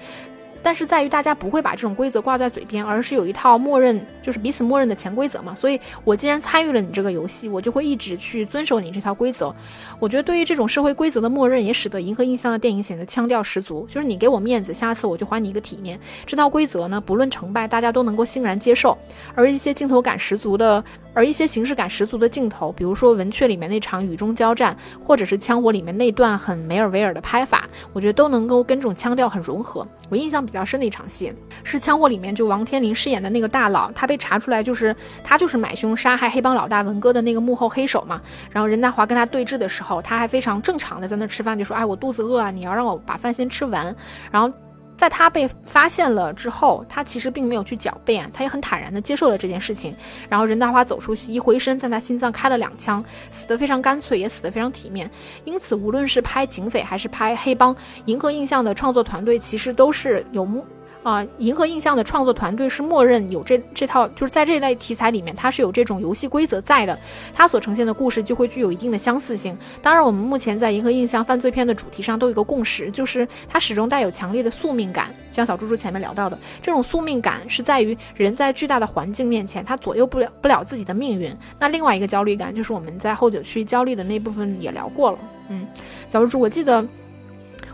[0.65, 5.53] 但是在于大家不会把这种规则挂在嘴边，而是有一套默认，就是彼此默认的潜规则嘛。
[5.53, 9.53] 所以我既然参与了你这个游戏，我就会一直去遵守你这套规则。
[9.99, 13.85] 我觉得对于这种社会规则的默认，也使得《银河印象》的电影显得腔调十足。
[13.87, 15.99] 就是你给我面子，下次我就还你一个体面。
[16.25, 18.97] 这套规则呢，不论成败，大家都能够欣然接受。
[19.35, 29.87] 而一些镜头感十足的，而一些形式感十足的镜头，比如说《文雀》里面那场雨中交战，或者是《枪火》里面那段很梅尔维尔的拍法，我觉得都能够跟这种腔调很融合。
[30.09, 30.54] 我印象比。
[30.55, 31.33] 比较深的一场戏
[31.65, 38.21] 是《枪火》里面就王天林饰演的那个大佬，他被查出来就是他就是买凶杀害黑帮老大文哥的那个幕后黑手嘛。
[38.49, 43.93] 然后任达华跟他对峙的时候，他还非常正常的在那吃饭，就说：“哎，我肚子饿啊，你要让我把饭先吃完。”
[44.31, 44.49] 然后。
[44.97, 49.95] 在他被发现了之后，他其实并没有去狡辩，他也很坦然的接受了这件事情。
[50.29, 55.09] 然后任达华走出去，一回身，在他心脏开了两枪，死得非常干脆，也死得非常体面。
[55.43, 60.65] 因此，无论是拍警匪还是拍黑帮，银河印象的创作团队其实都是有目。
[61.05, 66.97] 啊，银河印象的创作团队是默认有这这套，就是在这类题材里面，它是有这种游戏规则在的，
[67.31, 69.55] 它所呈现的故事就会具有一定的相似性。
[69.83, 75.13] 当然，我们目前在银河印象犯罪片的主题上都有一个共识，就是它始终带有强烈的宿命感。
[75.31, 81.31] 像小猪猪前面聊到的，这种宿命感是在于人在巨大的环境面前，他左右不了不了自己的命运。
[81.59, 85.19] 那另外一个焦虑感，就是我们在后九区焦虑的那部分也聊过了。
[85.49, 85.67] 嗯，
[86.09, 86.83] 小猪猪，我记得。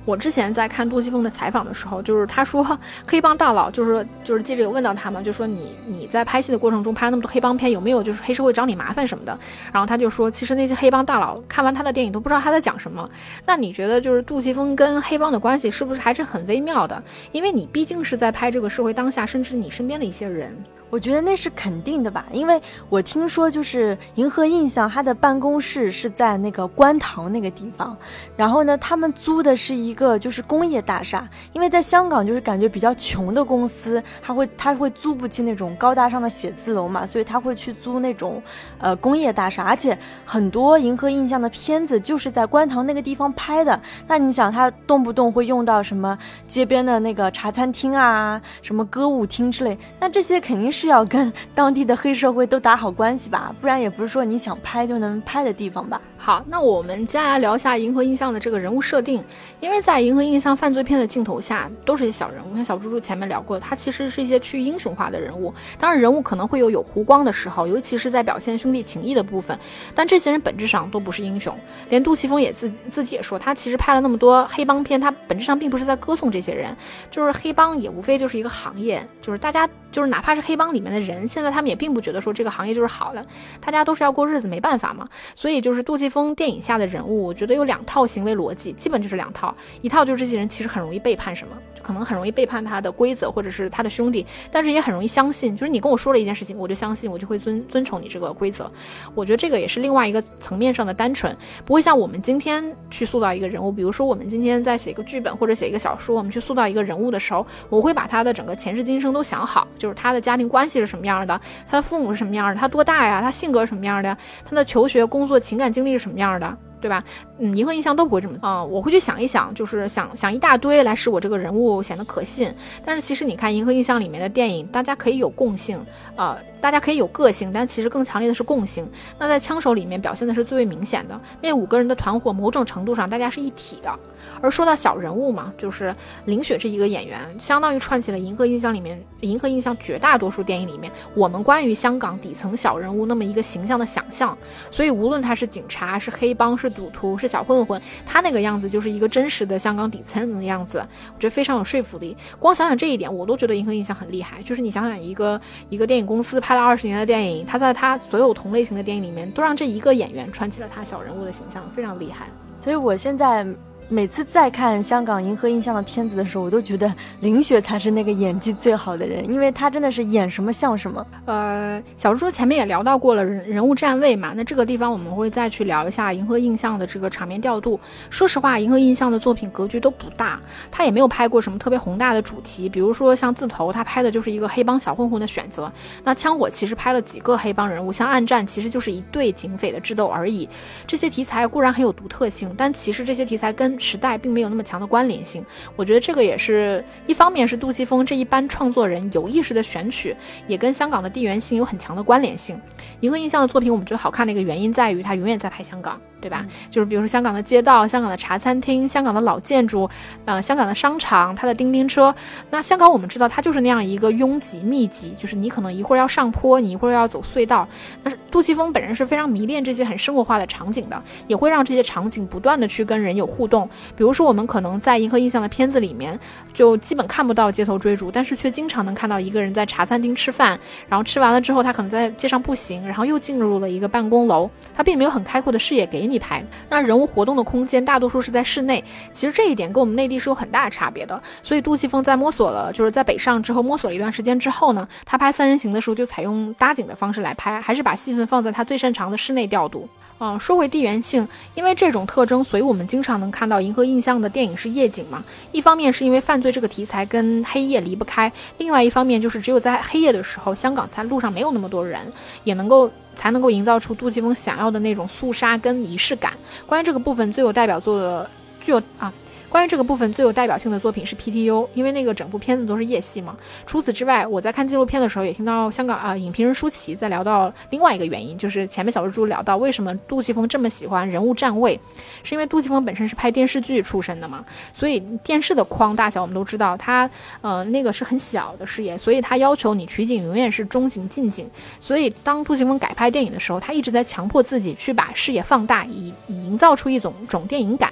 [0.04, 9.38] 我之前在看杜琪峰的采访的时候，就是他说黑帮大佬，就是就是记者有问到他嘛，就说你你在拍戏的过程中拍那么多黑帮片，有没有就是黑社会找你麻烦什么的？
[9.72, 13.10] 然后他就说，其实那些黑帮大佬看完他的电影都不知道他在讲什么。
[13.46, 17.02] 那你觉得就是杜琪峰跟黑帮的关系是不是还是很微妙的？
[17.32, 20.56] 因为你毕竟是在拍这个社会当下，甚至你身边的一些人。
[20.92, 27.98] 我觉得那是肯定的吧，因为我听说就是银河印象，它的办公室是在那个观塘那个地方，
[28.36, 38.44] 然后呢，他们租的是一个就是工业大厦，因为在香港就是感觉比较穷的公司，他会他会租不起那种高大上的写字楼嘛，所以他会去租那种
[38.78, 50.81] 呃工业大厦，而且很多银河印象的片子就是在观塘那个地方拍的，那你想他动不动会用到什么街边的那个茶餐厅啊，什么歌舞厅之类，那这些肯定是。
[50.82, 56.02] 是要跟当地的黑社会都打好关系吧，不然也不是说你想拍就能拍的地方吧。
[56.24, 59.24] 好，那我们接下来聊一下《银河印象》的这个人物设定，
[59.60, 65.52] 因为在《银河印象》犯罪片的镜头下都是一些小人物，像小猪猪前面聊过，他其实是一些趋于英雄化的人物。
[65.80, 69.58] 当然，人物可能会有有弧光的时候，尤其是在表现兄弟情谊的部分，
[69.96, 71.58] 但这些人本质上都不是英雄。
[71.90, 76.78] 连杜琪峰也自己自己也说，他其实拍了那么多黑帮片，他本质上并不是在歌颂这些人，
[77.10, 80.72] 就是黑帮也无非就是一个行业，就是大家就是哪怕是黑帮。
[80.72, 83.26] 里面的人现在他们也并不觉得说这个行业就是好的，
[83.60, 85.08] 大家都是要过日子，没办法嘛。
[85.36, 91.58] 所以就是杜琪峰电影下的人物，我觉得有两套行为逻辑，基本就是两套，一套就是这些人其实很容易背叛什么。
[91.82, 98.72] 可能很容易背叛他的规则或者是他的兄弟，但是也很容易相信，就是你跟我说了一件事情，我就相信，我就会遵遵从你这个规则。
[99.14, 111.40] 我觉得这个也是另外一个层面上的单纯，不会像我们今天去塑造一个人物，比如说我们今天在写一个剧本或者写一个小说，我们去塑造一个人物的时候，我会把他的整个前世今生都想好，就是他的家庭关系是什么样的，
[111.70, 116.58] 他的父母是什么样的，他多大呀，他性格是什么样的，他的求学、工作、情感经历是什么样的。
[116.82, 117.04] 对吧？
[117.40, 122.54] 嗯，银河印象都不会这么啊，我会去想一想，就是想想一大堆来使我这个人物显得可信。
[122.84, 125.80] 但是其实你看银河印象里面的电影，大家可以有共性，
[126.16, 128.90] 呃，大家可以有个性，但其实更强烈的是共性。
[129.20, 134.00] 那在枪手里面表现的是最为明显的，那五个人的团伙，某种程度上大家是一体的。
[134.42, 144.38] 而说到小人物嘛，就是林雪这一个演员，相当于串起了银河印象里面银河印象绝大多数电影里面我们关于香港底层小人物那么一个形象的想象。
[144.70, 150.80] 所以无论他是警察，是黑帮，是赌徒，是小混混，他那个样子就是一个真实的香港底层人的样子，
[151.14, 152.16] 我觉得非常有说服力。
[152.40, 154.42] 光想想这一点，我都觉得银河印象很厉害。
[154.44, 162.28] 就是你想想一个一个电影公司拍了二十年的电影，他在他所有同类型的电影里面，都让这一个演员串起了他小人物的形象，非常厉害。
[162.60, 163.46] 所以我现在。
[163.92, 171.06] 每次再看香港银河印象的片子的时候，我都觉得林雪才是那个演技最好的人，因为她真的是演什么像什么。
[171.26, 177.78] 呃，小猪前面也聊到过了人人物站位嘛，那这个地方我们会再去聊一下银河印象的这个场面调度。
[178.10, 180.40] 说实话，银河印象的作品格局都不大，
[180.72, 185.70] 他也没有拍过什么特别宏大的主题，比如说像字头，他拍的就是一个黑帮小混混的选择。
[186.06, 190.48] 那枪火其实拍了几个黑帮人物，像暗战其实就是一对警匪的智斗而已。
[190.88, 195.44] 这些题材固然很有独特性，但其实这些题材跟时代并没有那么强的关联性，
[195.76, 200.16] 我觉得这个也是一方面是杜琪峰这一班创作人有意识的选取，
[200.48, 202.62] 也跟香港的地缘性有很强的关联性。
[203.00, 206.00] 银河印象的作品，我们觉得好看的一个原因在于它永远在拍香港。
[206.22, 206.46] 对吧？
[206.70, 209.90] 就是比如说香港的街道、香港的茶餐厅、香港的老建筑，
[210.26, 212.14] 呃，香港的商场、它的叮叮车。
[212.52, 217.68] 那香港我们知道它就是那样一个拥挤密集，就是你可能一会儿要上坡，你一会儿要走隧道。
[218.04, 223.68] 但是杜琪峰本人是非常迷恋这些很生活化的场景的，也会让这些场景不断的去跟人有互动。
[223.98, 226.20] 比如说我们可能在银河印象的片子里面，
[226.54, 236.11] 就基本看不到街头追逐，但是却经常能看到一个人在茶餐厅吃饭，然后吃完了之后他可能在街上步行，然后又进入了一个办公楼，他并没有很开阔的视野给你。
[236.12, 241.22] 一拍，那人物活动的空间大多数是在室内，其实这一点跟我们内地是有很大的差别的。
[241.42, 249.88] 所以杜琪峰在摸索了，就是在北上之后摸索了一段时间之后呢，他拍三人行的时候就采用搭景的方式来拍，还是把戏份放在他最擅长的室内调度。
[250.24, 255.24] 嗯，说回地缘性，因为这种特征，所以我们经常能看到银河印象的电影是夜景嘛。
[255.52, 262.00] 一方面是因为犯罪这个题材跟黑夜离不开，另外一方面就是只有在黑夜的时候，香港才路上没有那么多人，
[262.44, 262.90] 也能够。
[263.14, 266.32] 才能够营造出杜琪峰想要的那种肃杀跟仪式感。
[266.66, 268.28] 关于这个部分，最有代表作的，
[268.64, 269.12] 具有啊。
[269.52, 273.36] 关于这个部分最有代表性的作品是 PTU，因为那个整部片子都是夜戏嘛。
[273.66, 281.78] 除此之外，我在看纪录片的时候也听到香港啊影评人舒淇在聊到另外一个原因，就是前面小蜘蛛聊到为什么杜琪峰这么喜欢人物站位，
[282.24, 284.42] 是因为杜琪峰本身是拍电视剧出身的嘛，
[284.74, 287.10] 所以电视的框大小我们都知道，他
[287.42, 291.46] 呃那个是很小的视野，所以他要求你取景永远是中景近景。
[291.82, 297.92] 所以当杜琪峰改拍电影的时候，他一直在强迫自己去把视野放大，以以营造出一种种电影感。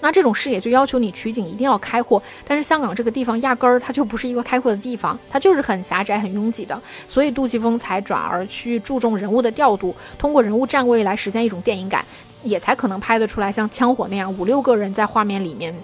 [0.00, 12.04] 那这种视野就要求你取景一定要开阔，但是香港这个地方压根儿它就不是一个开阔的地方，它就是很狭窄、很拥挤的，所以杜琪峰才转而去注重人物的调度，通过人物站位来实现一种电影感，
[12.42, 15.74] 也才可能拍得出来像枪火那样五六个人在画面里面，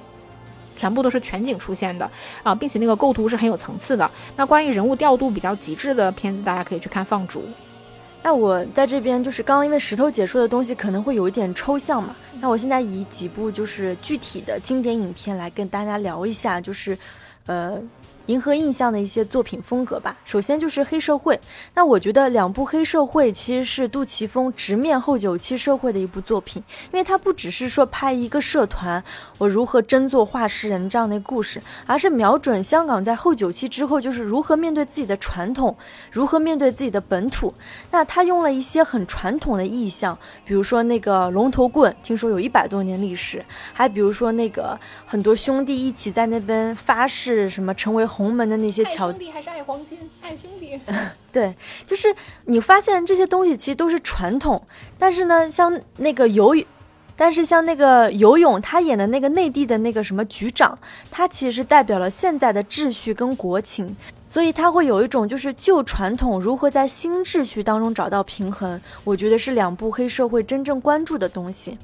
[0.76, 2.08] 全部都是全景出现的
[2.42, 4.08] 啊，并且那个构图是很有层次的。
[4.36, 7.40] 那关于人物调度比较极致的片子，大家可以去看《放逐》。
[8.24, 16.98] 那我在这边就是刚刚因为石头姐说的东西可能会有一点抽象嘛，那我现在以几部就是具体的经典影片来跟大家聊一下，就是，
[17.46, 17.78] 呃。
[18.26, 20.16] 银河印象的一些作品风格吧。
[20.24, 21.38] 首先就是黑社会，
[21.74, 29.04] 那我觉得两部黑社会其实是杜琪峰直面后九七社会的一部作品，因为他不只是说拍一个社团
[29.36, 35.76] 我如何争做画师人这样的故事，而是瞄准香港在后九七之后就是如何面对自己的传统，
[36.10, 37.52] 如何面对自己的本土。
[37.90, 48.06] 那他用了一些很传统的意象，比如说那个龙头棍，听说有一百多年历史，还比如说那个很多兄弟一起在那边发誓什么成为。
[48.14, 50.80] 红门的那些桥，兄弟还是爱黄金，爱兄弟。
[51.32, 51.52] 对，
[51.84, 54.62] 就是你发现这些东西其实都是传统，
[54.96, 56.64] 但是呢，像那个游泳，
[57.16, 60.78] 但是像那个游泳，他演的那个内地的那个什么局长，
[61.10, 63.96] 他其实代表了现在的秩序跟国情，
[64.28, 68.80] 所以他会有一种就是旧传统如何在新秩序当中找到平衡。
[69.02, 71.76] 我觉得是两部黑社会真正关注的东西。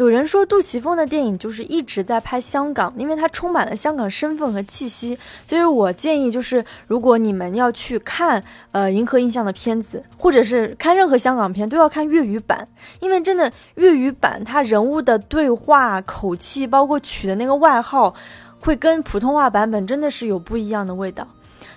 [0.00, 5.18] 有人说杜琪峰的电影就是一直在拍香港，因为它充满了香港身份和气息。
[5.46, 8.42] 所以我建议就是，如果你们要去看
[8.72, 12.66] 呃银河印象的片子，或者是看任何香港片，都要看粤语版，
[13.00, 18.14] 因为真的粤语版它人物的对话口气，包括取的那个外号，
[18.58, 21.28] 会跟普通话版本真的是有不一样的味道。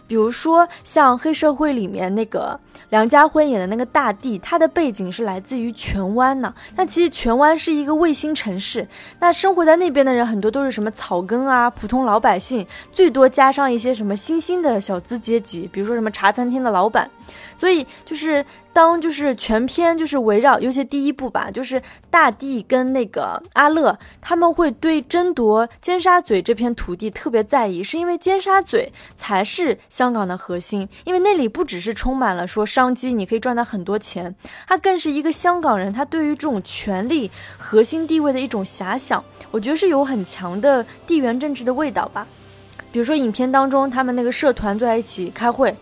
[0.08, 2.60] 比如说像黑社会里面那个。
[2.90, 6.54] 梁家辉演的那个大地，他的背景是来自于荃湾呢。
[6.76, 8.88] 那其实荃湾是一个卫星城市，
[9.20, 17.10] 那生活在那边的人很多都是什么草根啊、普通老百姓，最多加上一些什么新兴的小资阶级，比如说什么茶餐厅的老板。
[17.64, 34.36] 所以就是当就是全篇就是围绕，尤其第一部吧，就是大地跟那个阿乐他们会对争夺尖沙咀这片土地特别在意，是因为尖沙咀才是香港的核心，因为那里不只是充满了说商机，你可以赚到很多钱，
[34.68, 42.28] 它更是一个香港人他对于这种权力核心地位的一种遐想，我觉得是有很强的地缘政治的味道吧。
[42.92, 45.74] 比如说影片当中他们那个社团坐在一起开会。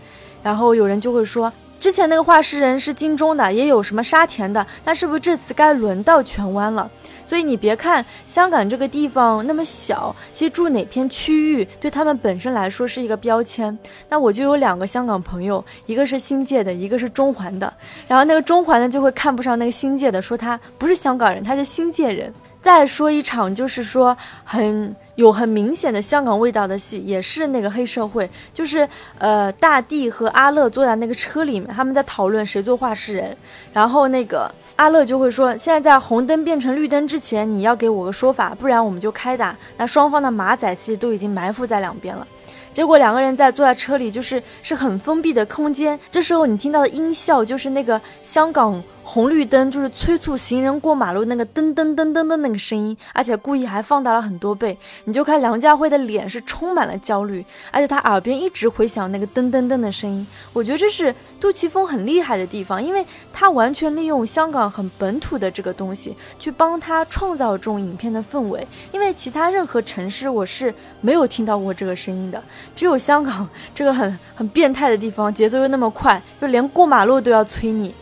[0.43, 6.87] 然后有人就会说，之前那个画师人是金钟的，也有什么沙田的，那是不是这次该轮到荃湾了？
[7.25, 13.75] 所以你别看香港这个地方那么小，其实住哪片区域对他们本身来说是一个标签。
[14.09, 17.73] 那我就有两个香港朋友，一个是新界的，一个是中环的。
[18.07, 22.31] 然后那个中环的就会看不上那个新界的，说他不是香港人，他是新界人。
[22.61, 24.95] 再说一场，就是说很。
[25.21, 28.87] 有很明显的香港味道的戏，也是那个黑社会，就是
[29.19, 33.37] 呃大地和阿乐坐在那个车里面，他们在讨论谁做画事人，
[33.71, 39.55] 然后那个阿乐就会说，现在在红灯变成绿灯之前，你要给我个说法，不然我们就开打。
[39.77, 42.27] 那双方的马仔戏都已经埋伏在两边了。
[42.73, 45.99] 结果两个人在坐在车里，就是是很封闭的空间。
[46.09, 48.81] 这时候你听到的音效，就是那个香港
[49.13, 54.77] 红绿灯，就是催促行人过马路那个噔噔噔噔的那个声音，而且故意还放大了很多倍。
[55.03, 60.25] 你就看梁家辉的脸是充满了焦虑，而且他耳边一直回响那个噔噔噔的声音。
[60.53, 68.65] 我觉得这是杜琪峰很厉害的地方，因为他完全利用香港很本土的这个东西，去帮他创造这种影片的氛围。
[68.93, 72.41] 因为其他任何城市我是没有听到过这个声音的。
[72.73, 73.45] 只有香港
[73.75, 77.93] 这个很很变态的地方，节奏又那么快，就连过马路都要催你。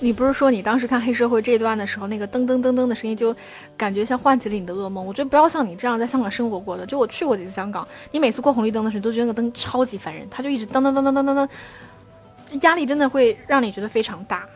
[0.00, 3.34] 你不是说你当时看黑社会这一段的时候，那个噔噔噔噔的声音，就
[3.76, 5.04] 感觉像唤起了你的噩梦？
[5.04, 11.48] 我觉得不要像你这样在香港生活过的，就我去过几次香港，你每次过红绿灯的时候，都觉得那个灯超级烦人，它就一直噔噔噔噔噔噔
[12.52, 14.46] 噔，压力真的会让你觉得非常大。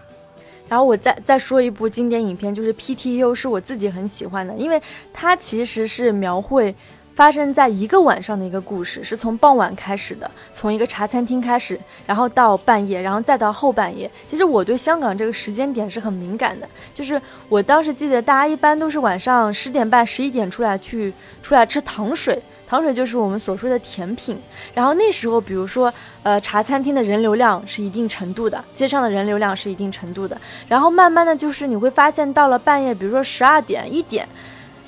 [0.68, 4.80] 然后我再再说一部经典影片，就是 PTU，是我自己很喜欢的，因为
[5.12, 6.74] 它其实是描绘。
[7.14, 14.10] 发生在一个晚上的一个故事，是从傍晚开始的，从一个茶餐厅开始，然后到半夜，然后再到后半夜。
[14.30, 24.40] 其实我对香港这个时间点是很敏感的，就是我当时记得大家一般都是晚上十点半、十一点出来去出来吃糖水，糖水就是我们所说的甜品。
[24.72, 25.92] 然后那时候，比如说
[26.22, 30.36] 呃茶餐厅的人流量是一定程度的，街上的人流量是一定程度的。
[30.66, 34.26] 然后慢慢的就是你会发现，到了半夜，比如说十二点、一点。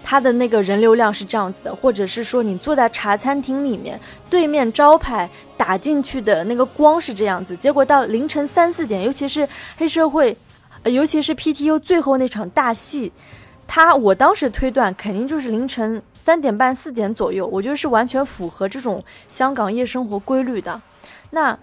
[0.07, 3.99] 它的那个人流量是这样子的，或者是说你坐在茶餐厅里面，
[4.29, 9.49] 对面招牌打进去的那个光是这样子，结果到凌晨三四点，尤其是
[9.79, 10.37] 黑社会，
[10.85, 13.11] 尤其是 PTU 最后那场大戏，
[13.67, 20.81] 它我当时推断肯定就是凌晨三点半四点左右，我觉得是完全符合这种香港夜生活规律的。
[21.31, 21.59] 那。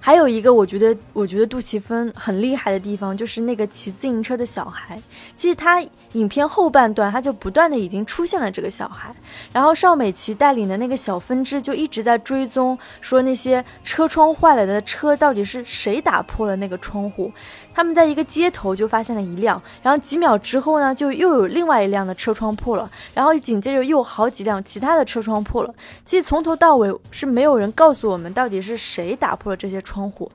[0.00, 5.00] 还有一个我觉得，我觉得杜琪峰很厉害的地方，就是那个骑自行车的小孩。
[5.34, 5.82] 其实他
[6.14, 9.14] 影片后半段，他就不断的已经出现了这个小孩，
[9.52, 17.30] 然后邵美琪带领的那个小分支就一直在追踪，说那些车窗坏了的车到底是谁打破了那个窗户。
[17.74, 25.74] 他们在一个街头就发现了一辆，然后几秒之后呢，就又有另外一辆的车窗破了，然后紧接着又好几辆其他的车窗破了。
[26.04, 30.30] 其实从头到尾是没有人告诉我们到底是谁打破了这些窗户。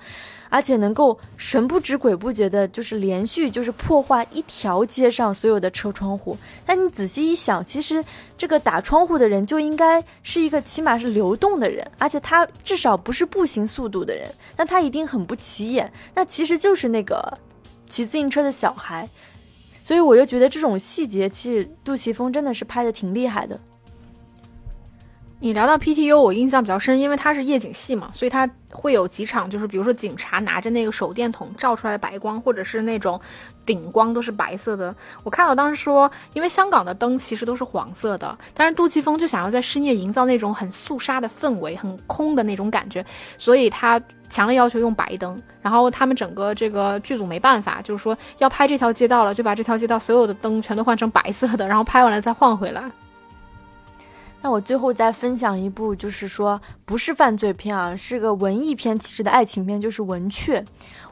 [0.49, 6.37] 而且能够神不知鬼不觉的，就是连续就是破坏一条街上所有的车窗户。
[6.65, 8.03] 但你仔细一想，其实
[8.37, 14.27] 这个打窗户的人就应该是一个起码是流动的人，而且他至少不是步行速度的人，
[14.57, 15.91] 那他一定很不起眼。
[16.15, 17.37] 那其实就是那个
[17.87, 19.07] 骑自行车的小孩。
[19.83, 23.59] 所以我就觉得这种细节，其实杜琪峰真的是拍的挺厉害的。
[25.41, 33.19] 你聊到 PTU，我印象比较深，因为它是夜景戏嘛，所以它会有几场，就是比如说警察拿着那个手电筒照出来的白光，或者是那种
[33.65, 34.93] 顶光都是白色的。
[35.23, 43.05] 我看到当时说，因为香港的灯其实都是黄色的，但是杜琪峰就想要在深夜营造那种很肃杀的氛围，很空的那种感觉，
[43.37, 45.41] 所以他强烈要求用白灯。
[45.61, 52.83] 然后他们整个这个剧组没办法，就是说要拍这条街道了，就把这条街道所有的灯全都换成白色的，然后拍完了再换回来。
[54.41, 60.61] 那我最后再分享一部，就是说不是犯罪片啊，是个文艺片气质的爱情片，就是《文雀》。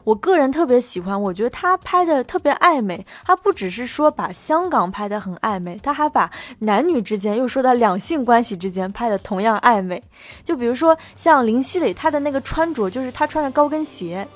[0.04, 3.04] 我个人特别喜欢，我觉得他拍的特别暧昧。
[3.26, 10.02] 他不只是说把香港拍的很暧昧，他还把男女之间又说到两性关系之间拍的同样暧昧。
[10.42, 14.26] 就比如说像林熙蕾，她的那个穿着，就是她穿着高跟鞋。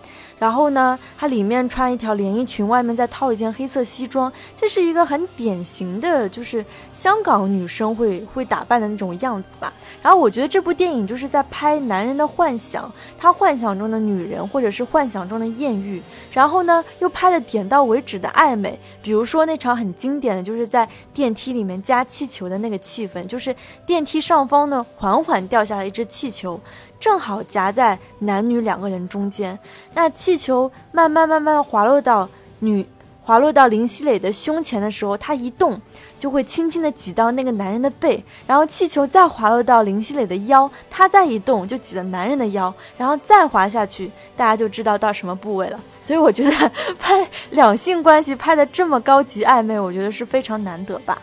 [0.42, 9.72] 然后呢，她里面穿一条连衣裙，外面再套一件黑色西装，这是一个很典型的，就是香港女生会会打扮的那种样子吧。
[10.02, 16.02] 然后我觉得这部电影就是在拍男人的幻想，他幻想中的女人，或者是幻想中的艳遇。
[16.32, 23.54] 然后呢，又拍的点到为止的暧昧，比如说那场很经典的就是在电梯里面加气球的那个气氛，就是
[23.86, 26.58] 电梯上方呢缓缓掉下来一只气球。
[27.02, 29.58] 正好夹在男女两个人中间，
[29.92, 32.28] 那气球慢慢慢慢滑落到
[32.60, 32.86] 女
[33.24, 35.80] 滑落到林熙蕾的胸前的时候，它一动
[36.20, 45.80] 就会轻轻的挤到那个男人的背，然后气球再滑落到林熙蕾的腰，它再一动就挤到男人的腰，然后再滑下去，大家就知道到什么部位了。
[46.00, 51.20] 所以我觉得拍两性关系拍的这么高级暧昧，我觉得是非常难得吧。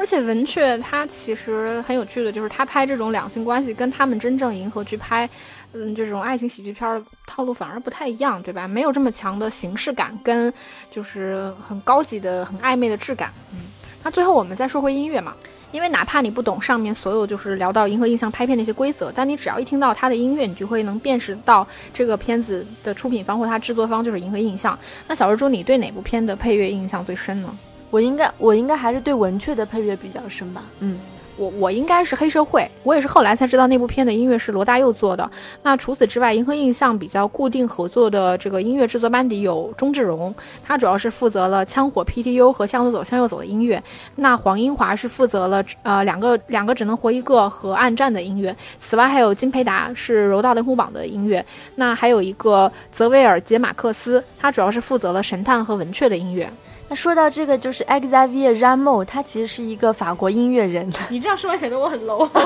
[0.00, 5.28] 而且文雀他其实很有趣的，就是他拍这种两性关系，跟他们真正银河去拍，
[5.74, 8.66] 嗯，这种爱情喜剧片的套路反而不太一样，对吧？
[8.66, 10.50] 没有这么强的形式感，跟
[10.90, 13.30] 就是很高级的、很暧昧的质感。
[13.52, 13.58] 嗯，
[14.02, 15.36] 那最后我们再说回音乐嘛，
[15.70, 24.78] 因为哪怕你不懂上面所有就是聊到银河印象拍片那些规则，但你只要一听到它的音乐，你就会能辨识到这个片子的出品方或它制作方就是银河印象。
[25.06, 27.54] 那小蜘蛛，你对哪部片的配乐印象最深呢？
[27.90, 30.62] 我应该，我应该还是对文雀的配乐比较深吧。
[30.78, 30.98] 嗯，
[31.36, 35.28] 我我应该是黑社会，我也是后来才知道那部片的音乐是罗大佑做的。
[35.62, 40.32] 那除此之外，银河印象比较固定合作的这个音乐制作班底有钟志荣，
[40.62, 43.82] 他主要是负责了枪火 PTU 和向左走向右走的音乐。
[44.16, 48.54] 那黄英华是负责了呃两个两个只能活一个和暗战的音乐。
[48.78, 51.44] 此外还有金培达是柔道灵虎榜的音乐。
[51.74, 56.48] 那还有一个泽维尔杰马克思，他主要是负责了神探和文雀的音乐。
[56.90, 60.92] 那说到这个，就是 Xavier Rameau，他其实是一个法国音乐人。
[61.08, 62.28] 你这样说显得我很 low。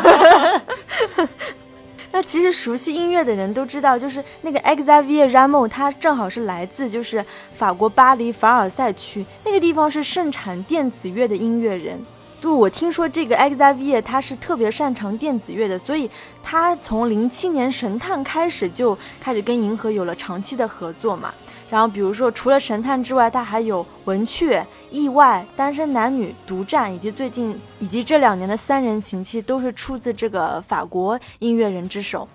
[2.12, 7.24] 那其实熟悉音乐的人都知道，就是那个 Xavier Rameau，他正好是来自就是
[7.56, 11.98] 法国巴黎凡尔赛区那个地方，是盛产电子乐的音乐人。
[12.38, 16.10] 就我听说这个 Xavier 他是特别擅长电子乐的，所以
[16.42, 21.32] 他从零七年神探开始就开始跟银河有了长期的合作嘛。
[21.70, 32.28] 然后，比如说，除了神探之外，他还有文雀、意外、单身男女、独占，以及最近以及这两年的三人行，其实都是出自这个法国音乐人之手。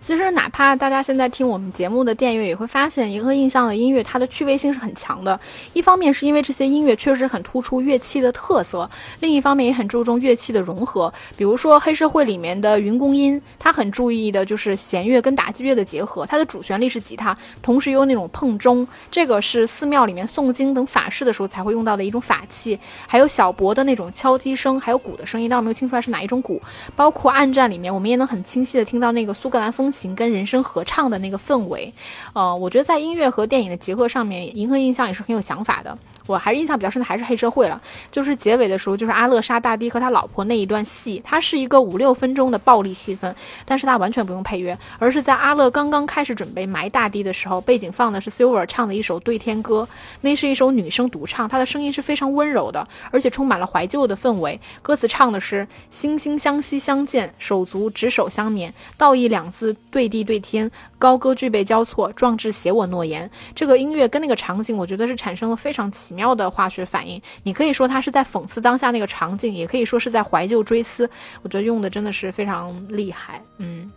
[0.00, 5.38] 其实，哪怕大家现在听我们节目的电乐，也会发现银河印象的音乐，它的趣味性是很强的。
[5.74, 8.88] 一方面是因为这些音乐确实很突出乐器的特色，
[9.20, 11.12] 另一方面也很注重乐器的融合。
[11.36, 16.24] 比如说黑社会里面的云公音，它很注意的就是弦乐跟打击乐的结合。
[16.24, 22.78] 它的主旋律是吉他，同时有那种碰钟，这个是寺庙里面诵经等法事的时候才会用到的一种法器。
[23.06, 26.62] 还有小博的那种敲击声，还有鼓的声音，但我没有听出来是哪一种鼓。
[26.96, 29.87] 包括暗战里面，我们也能很清晰的听到那个苏格兰风。
[29.88, 31.90] 钢琴跟人声合唱的那个氛围，
[32.34, 35.96] 呃，我觉得在音乐和电影的结合上面，银河印象也是很有想法的。
[36.28, 37.80] 我还是印象比较深的还是黑社会了，
[38.12, 49.88] 就是结尾的时候，就是阿乐杀大堤和他老婆那一段戏，它是一个五六分钟的暴力戏份，但是它完全不用配乐，而是在阿乐刚刚开始准备埋大堤的时候，背景放的是 Silver 唱的一首对天歌，
[50.20, 54.60] 那是一首女生独唱，她的声音是非常温柔的，而且充满了怀旧的氛围。
[54.82, 63.30] 歌词唱的是惺惺相惜相见，手足执手相勉，道义两字对地对天，高歌具备交错，壮志写我诺言。
[63.54, 66.17] 这个音乐跟那个场景，我觉得是产生了非常奇。
[66.18, 71.08] 妙的化学反应，你可以说它是在讽刺当下那个场景，也可以说是在怀旧追思。
[71.42, 73.40] 我觉得用的真的是非常厉害。
[73.58, 73.90] 嗯，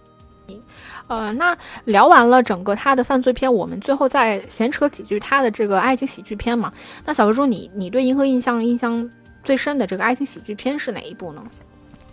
[1.07, 6.72] 呃，那聊完了整个他的犯罪片，我们最后再闲扯几句他的这个爱情喜剧片嘛。
[7.03, 9.09] 那小猪猪，你你对银河印象印象
[9.43, 11.43] 最深的这个爱情喜剧片是哪一部呢？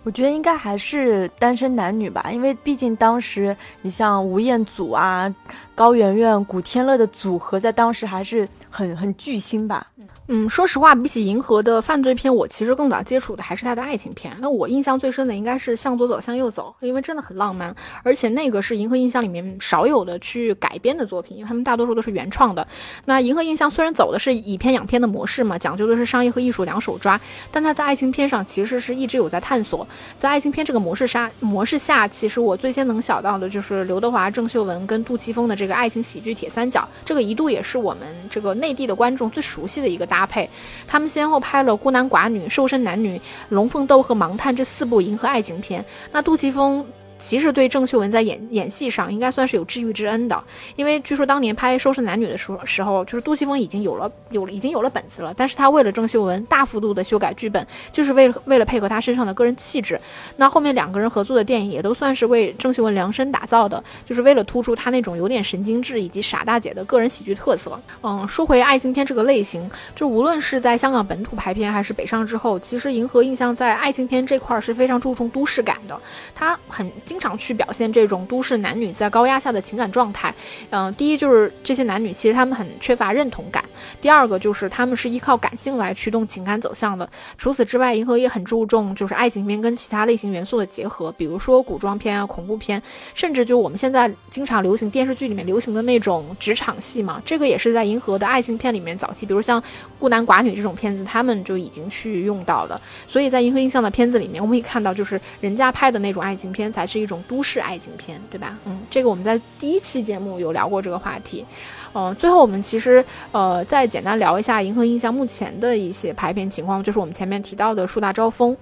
[0.05, 5.31] 我觉得应该还是单身男女吧，因为毕竟当时你像吴彦祖啊、
[5.75, 9.87] 高圆圆、古天乐的组合，在当时还是很很巨星吧。
[10.27, 14.35] 嗯，说实话，比起银河的犯罪片，我其实更早接触的还是他的爱情片。
[14.39, 22.65] 那我印象最深的应该是《向左走，向右走》，因为真的很浪漫，而且那个是银河印象里面少有的去改编的作品，因为他们大多数都是原创的。
[23.05, 27.19] 那银河印象虽然走的是以片养片的模式嘛，讲究的是商业和艺术两手抓，
[27.51, 29.87] 但他在爱情片上其实是一直有在探索。
[30.17, 40.49] 在爱情片这个模式下，模式下，其实我最先能想到的就是刘德华、郑秀文跟杜琪峰的这个爱情喜剧铁三角，这个一度也是我们这个内地的观众最熟悉的一个搭配。
[40.87, 43.17] 他们先后拍了《孤男寡女》《瘦身男女》
[43.49, 45.83] 《龙凤斗》和《盲探》这四部银河爱情片。
[46.11, 46.85] 那杜琪峰。
[47.19, 50.41] 其实对郑秀文在演演戏上应该算是有知遇之恩的，
[50.77, 59.99] 因为据说当年拍《收拾男女》的时，时候就是杜琪峰已经有了有已经有了本子了，但是他为了郑秀文大幅度的修改剧本，就是为了为了配合他身上的个人气质。
[60.37, 67.77] 那后面两个人合作的电影也都算是为郑秀文量身打造的，就是为了突出他那种有点神经质以及傻大姐的个人喜剧特色。
[68.01, 75.99] 嗯，说回爱情片这个类型，就无论是在香港本土拍片还是北上之后，其实银河印象在爱情片这块是非常注重都市感的，
[76.33, 76.89] 他很。
[77.09, 80.31] 经常去表现这种都市男女在高压下的情感状态，
[80.69, 83.65] 嗯，第一就是这些男女其实他们很缺乏认同感，
[83.99, 87.09] 第二个就是他们是依靠感性来驱动情感走向的。
[87.35, 92.79] 除此之外，银河也很注重就是爱情片跟其他类型元素的结合，比如说古装片啊、恐怖片，
[93.15, 99.59] 甚至就我们现在经常流行电视剧里面流行的那种职场戏嘛，这个也是在银河的爱情片里面早期，比如像
[99.97, 102.79] 孤男寡女这种片子，他们就已经去用到了。
[103.07, 106.98] 所以在银河印象的片子里面，我们可以看到就是人家拍的那种爱情片才是。
[106.99, 108.57] 一种都市爱情片，对吧？
[108.65, 111.45] 嗯，这个我们在第一期节目有聊过这个话题。
[111.93, 118.53] 嗯，最后我们其实呃再简单聊一下银河印象目前的一些排片情况，就是我们前面提到的《树大招风》。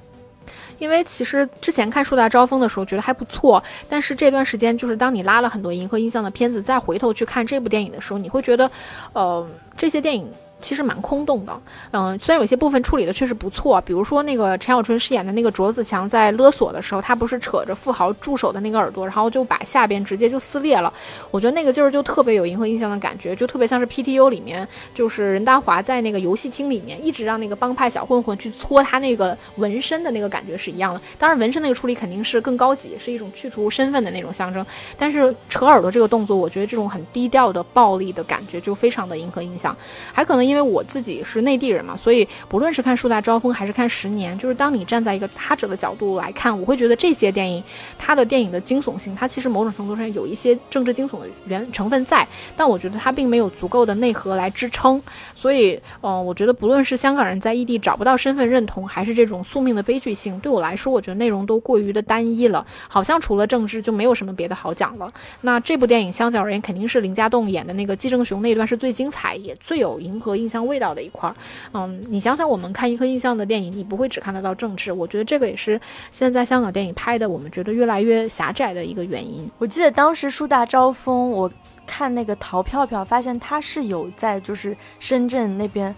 [0.79, 8.69] 因为其实之前看《树大招风》的时候觉得还不错，但是这段时间就是当你拉了很多银河印象的片子，再回头去看这部电影的时候，你会觉得，
[9.11, 10.31] 呃，这些电影。
[10.59, 20.91] 其实蛮空洞的，嗯，虽然有些部分处理的确实不错，比如说那个陈小春饰演的那个卓子强在勒索的时候，他不是扯着富豪助手的那个耳朵，然后就把下边直接就撕裂了。
[21.29, 30.99] 我觉得那个劲儿就特别有银河印象的感觉，就特别像是 PTU 里面，就是任达华在那个游戏厅里面一直让那个帮派小混混去搓他那个纹身的那个感觉是一样的。
[31.19, 34.65] 当然纹身那个处理肯定是更高级，是一种去除身份的那种象征。
[34.97, 39.77] 但是扯耳朵这个动作，我觉得这种很低调的暴力的感觉就非常的银河印象，
[40.11, 40.46] 还可能。
[40.47, 47.63] 因为我自己是内地人嘛，所以不论是看《树大招风》还是看《十年》，就是当你站在一个他者的角度来看，我会觉得这些电影，
[47.97, 52.25] 它的电影的惊悚性，它其实某种程度上有一些政治惊悚的原成分在，
[52.55, 55.01] 但我觉得它并没有足够的内核来支撑。
[55.35, 65.11] 所以，嗯，我觉得不论是香港人在异地找不到身份认同，还是这种宿命的悲剧性，对我来说，我觉得内容都过于的单一了，好像除了政治就没有什么别的好讲了。
[65.41, 70.36] 那这部电影相较而言，肯定是林家栋演的那个季正雄那段是最精彩，也最有迎合。
[70.37, 71.35] 印象味道的一块儿，
[71.73, 74.91] 嗯，你想想，我们看银河印象的电影，你不会只看得到政治。
[74.91, 75.79] 我觉得这个也是
[76.11, 79.49] 现在香港电影拍的，我们觉得越来越狭窄的一个原因。
[79.57, 81.51] 我记得当时树大招风，我
[81.85, 85.93] 看那个淘票票，发现他是有在就是深圳那边，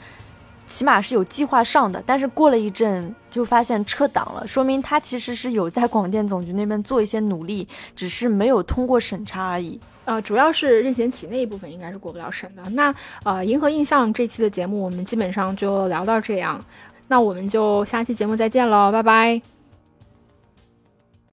[0.67, 9.79] 起码是有计划上的，但是过了一阵就发现撤档了，说明他其实是有在广电总局那边做一些努力，只是没有通过审查而已。
[10.09, 12.63] 呃，主要是任贤齐那一部分应该是过不了审的。
[12.71, 12.93] 那
[13.23, 16.59] 呃，银河印象这期的节目我们基本上就聊到这样，
[17.07, 19.58] 那我们就下期节目再见喽，拜拜。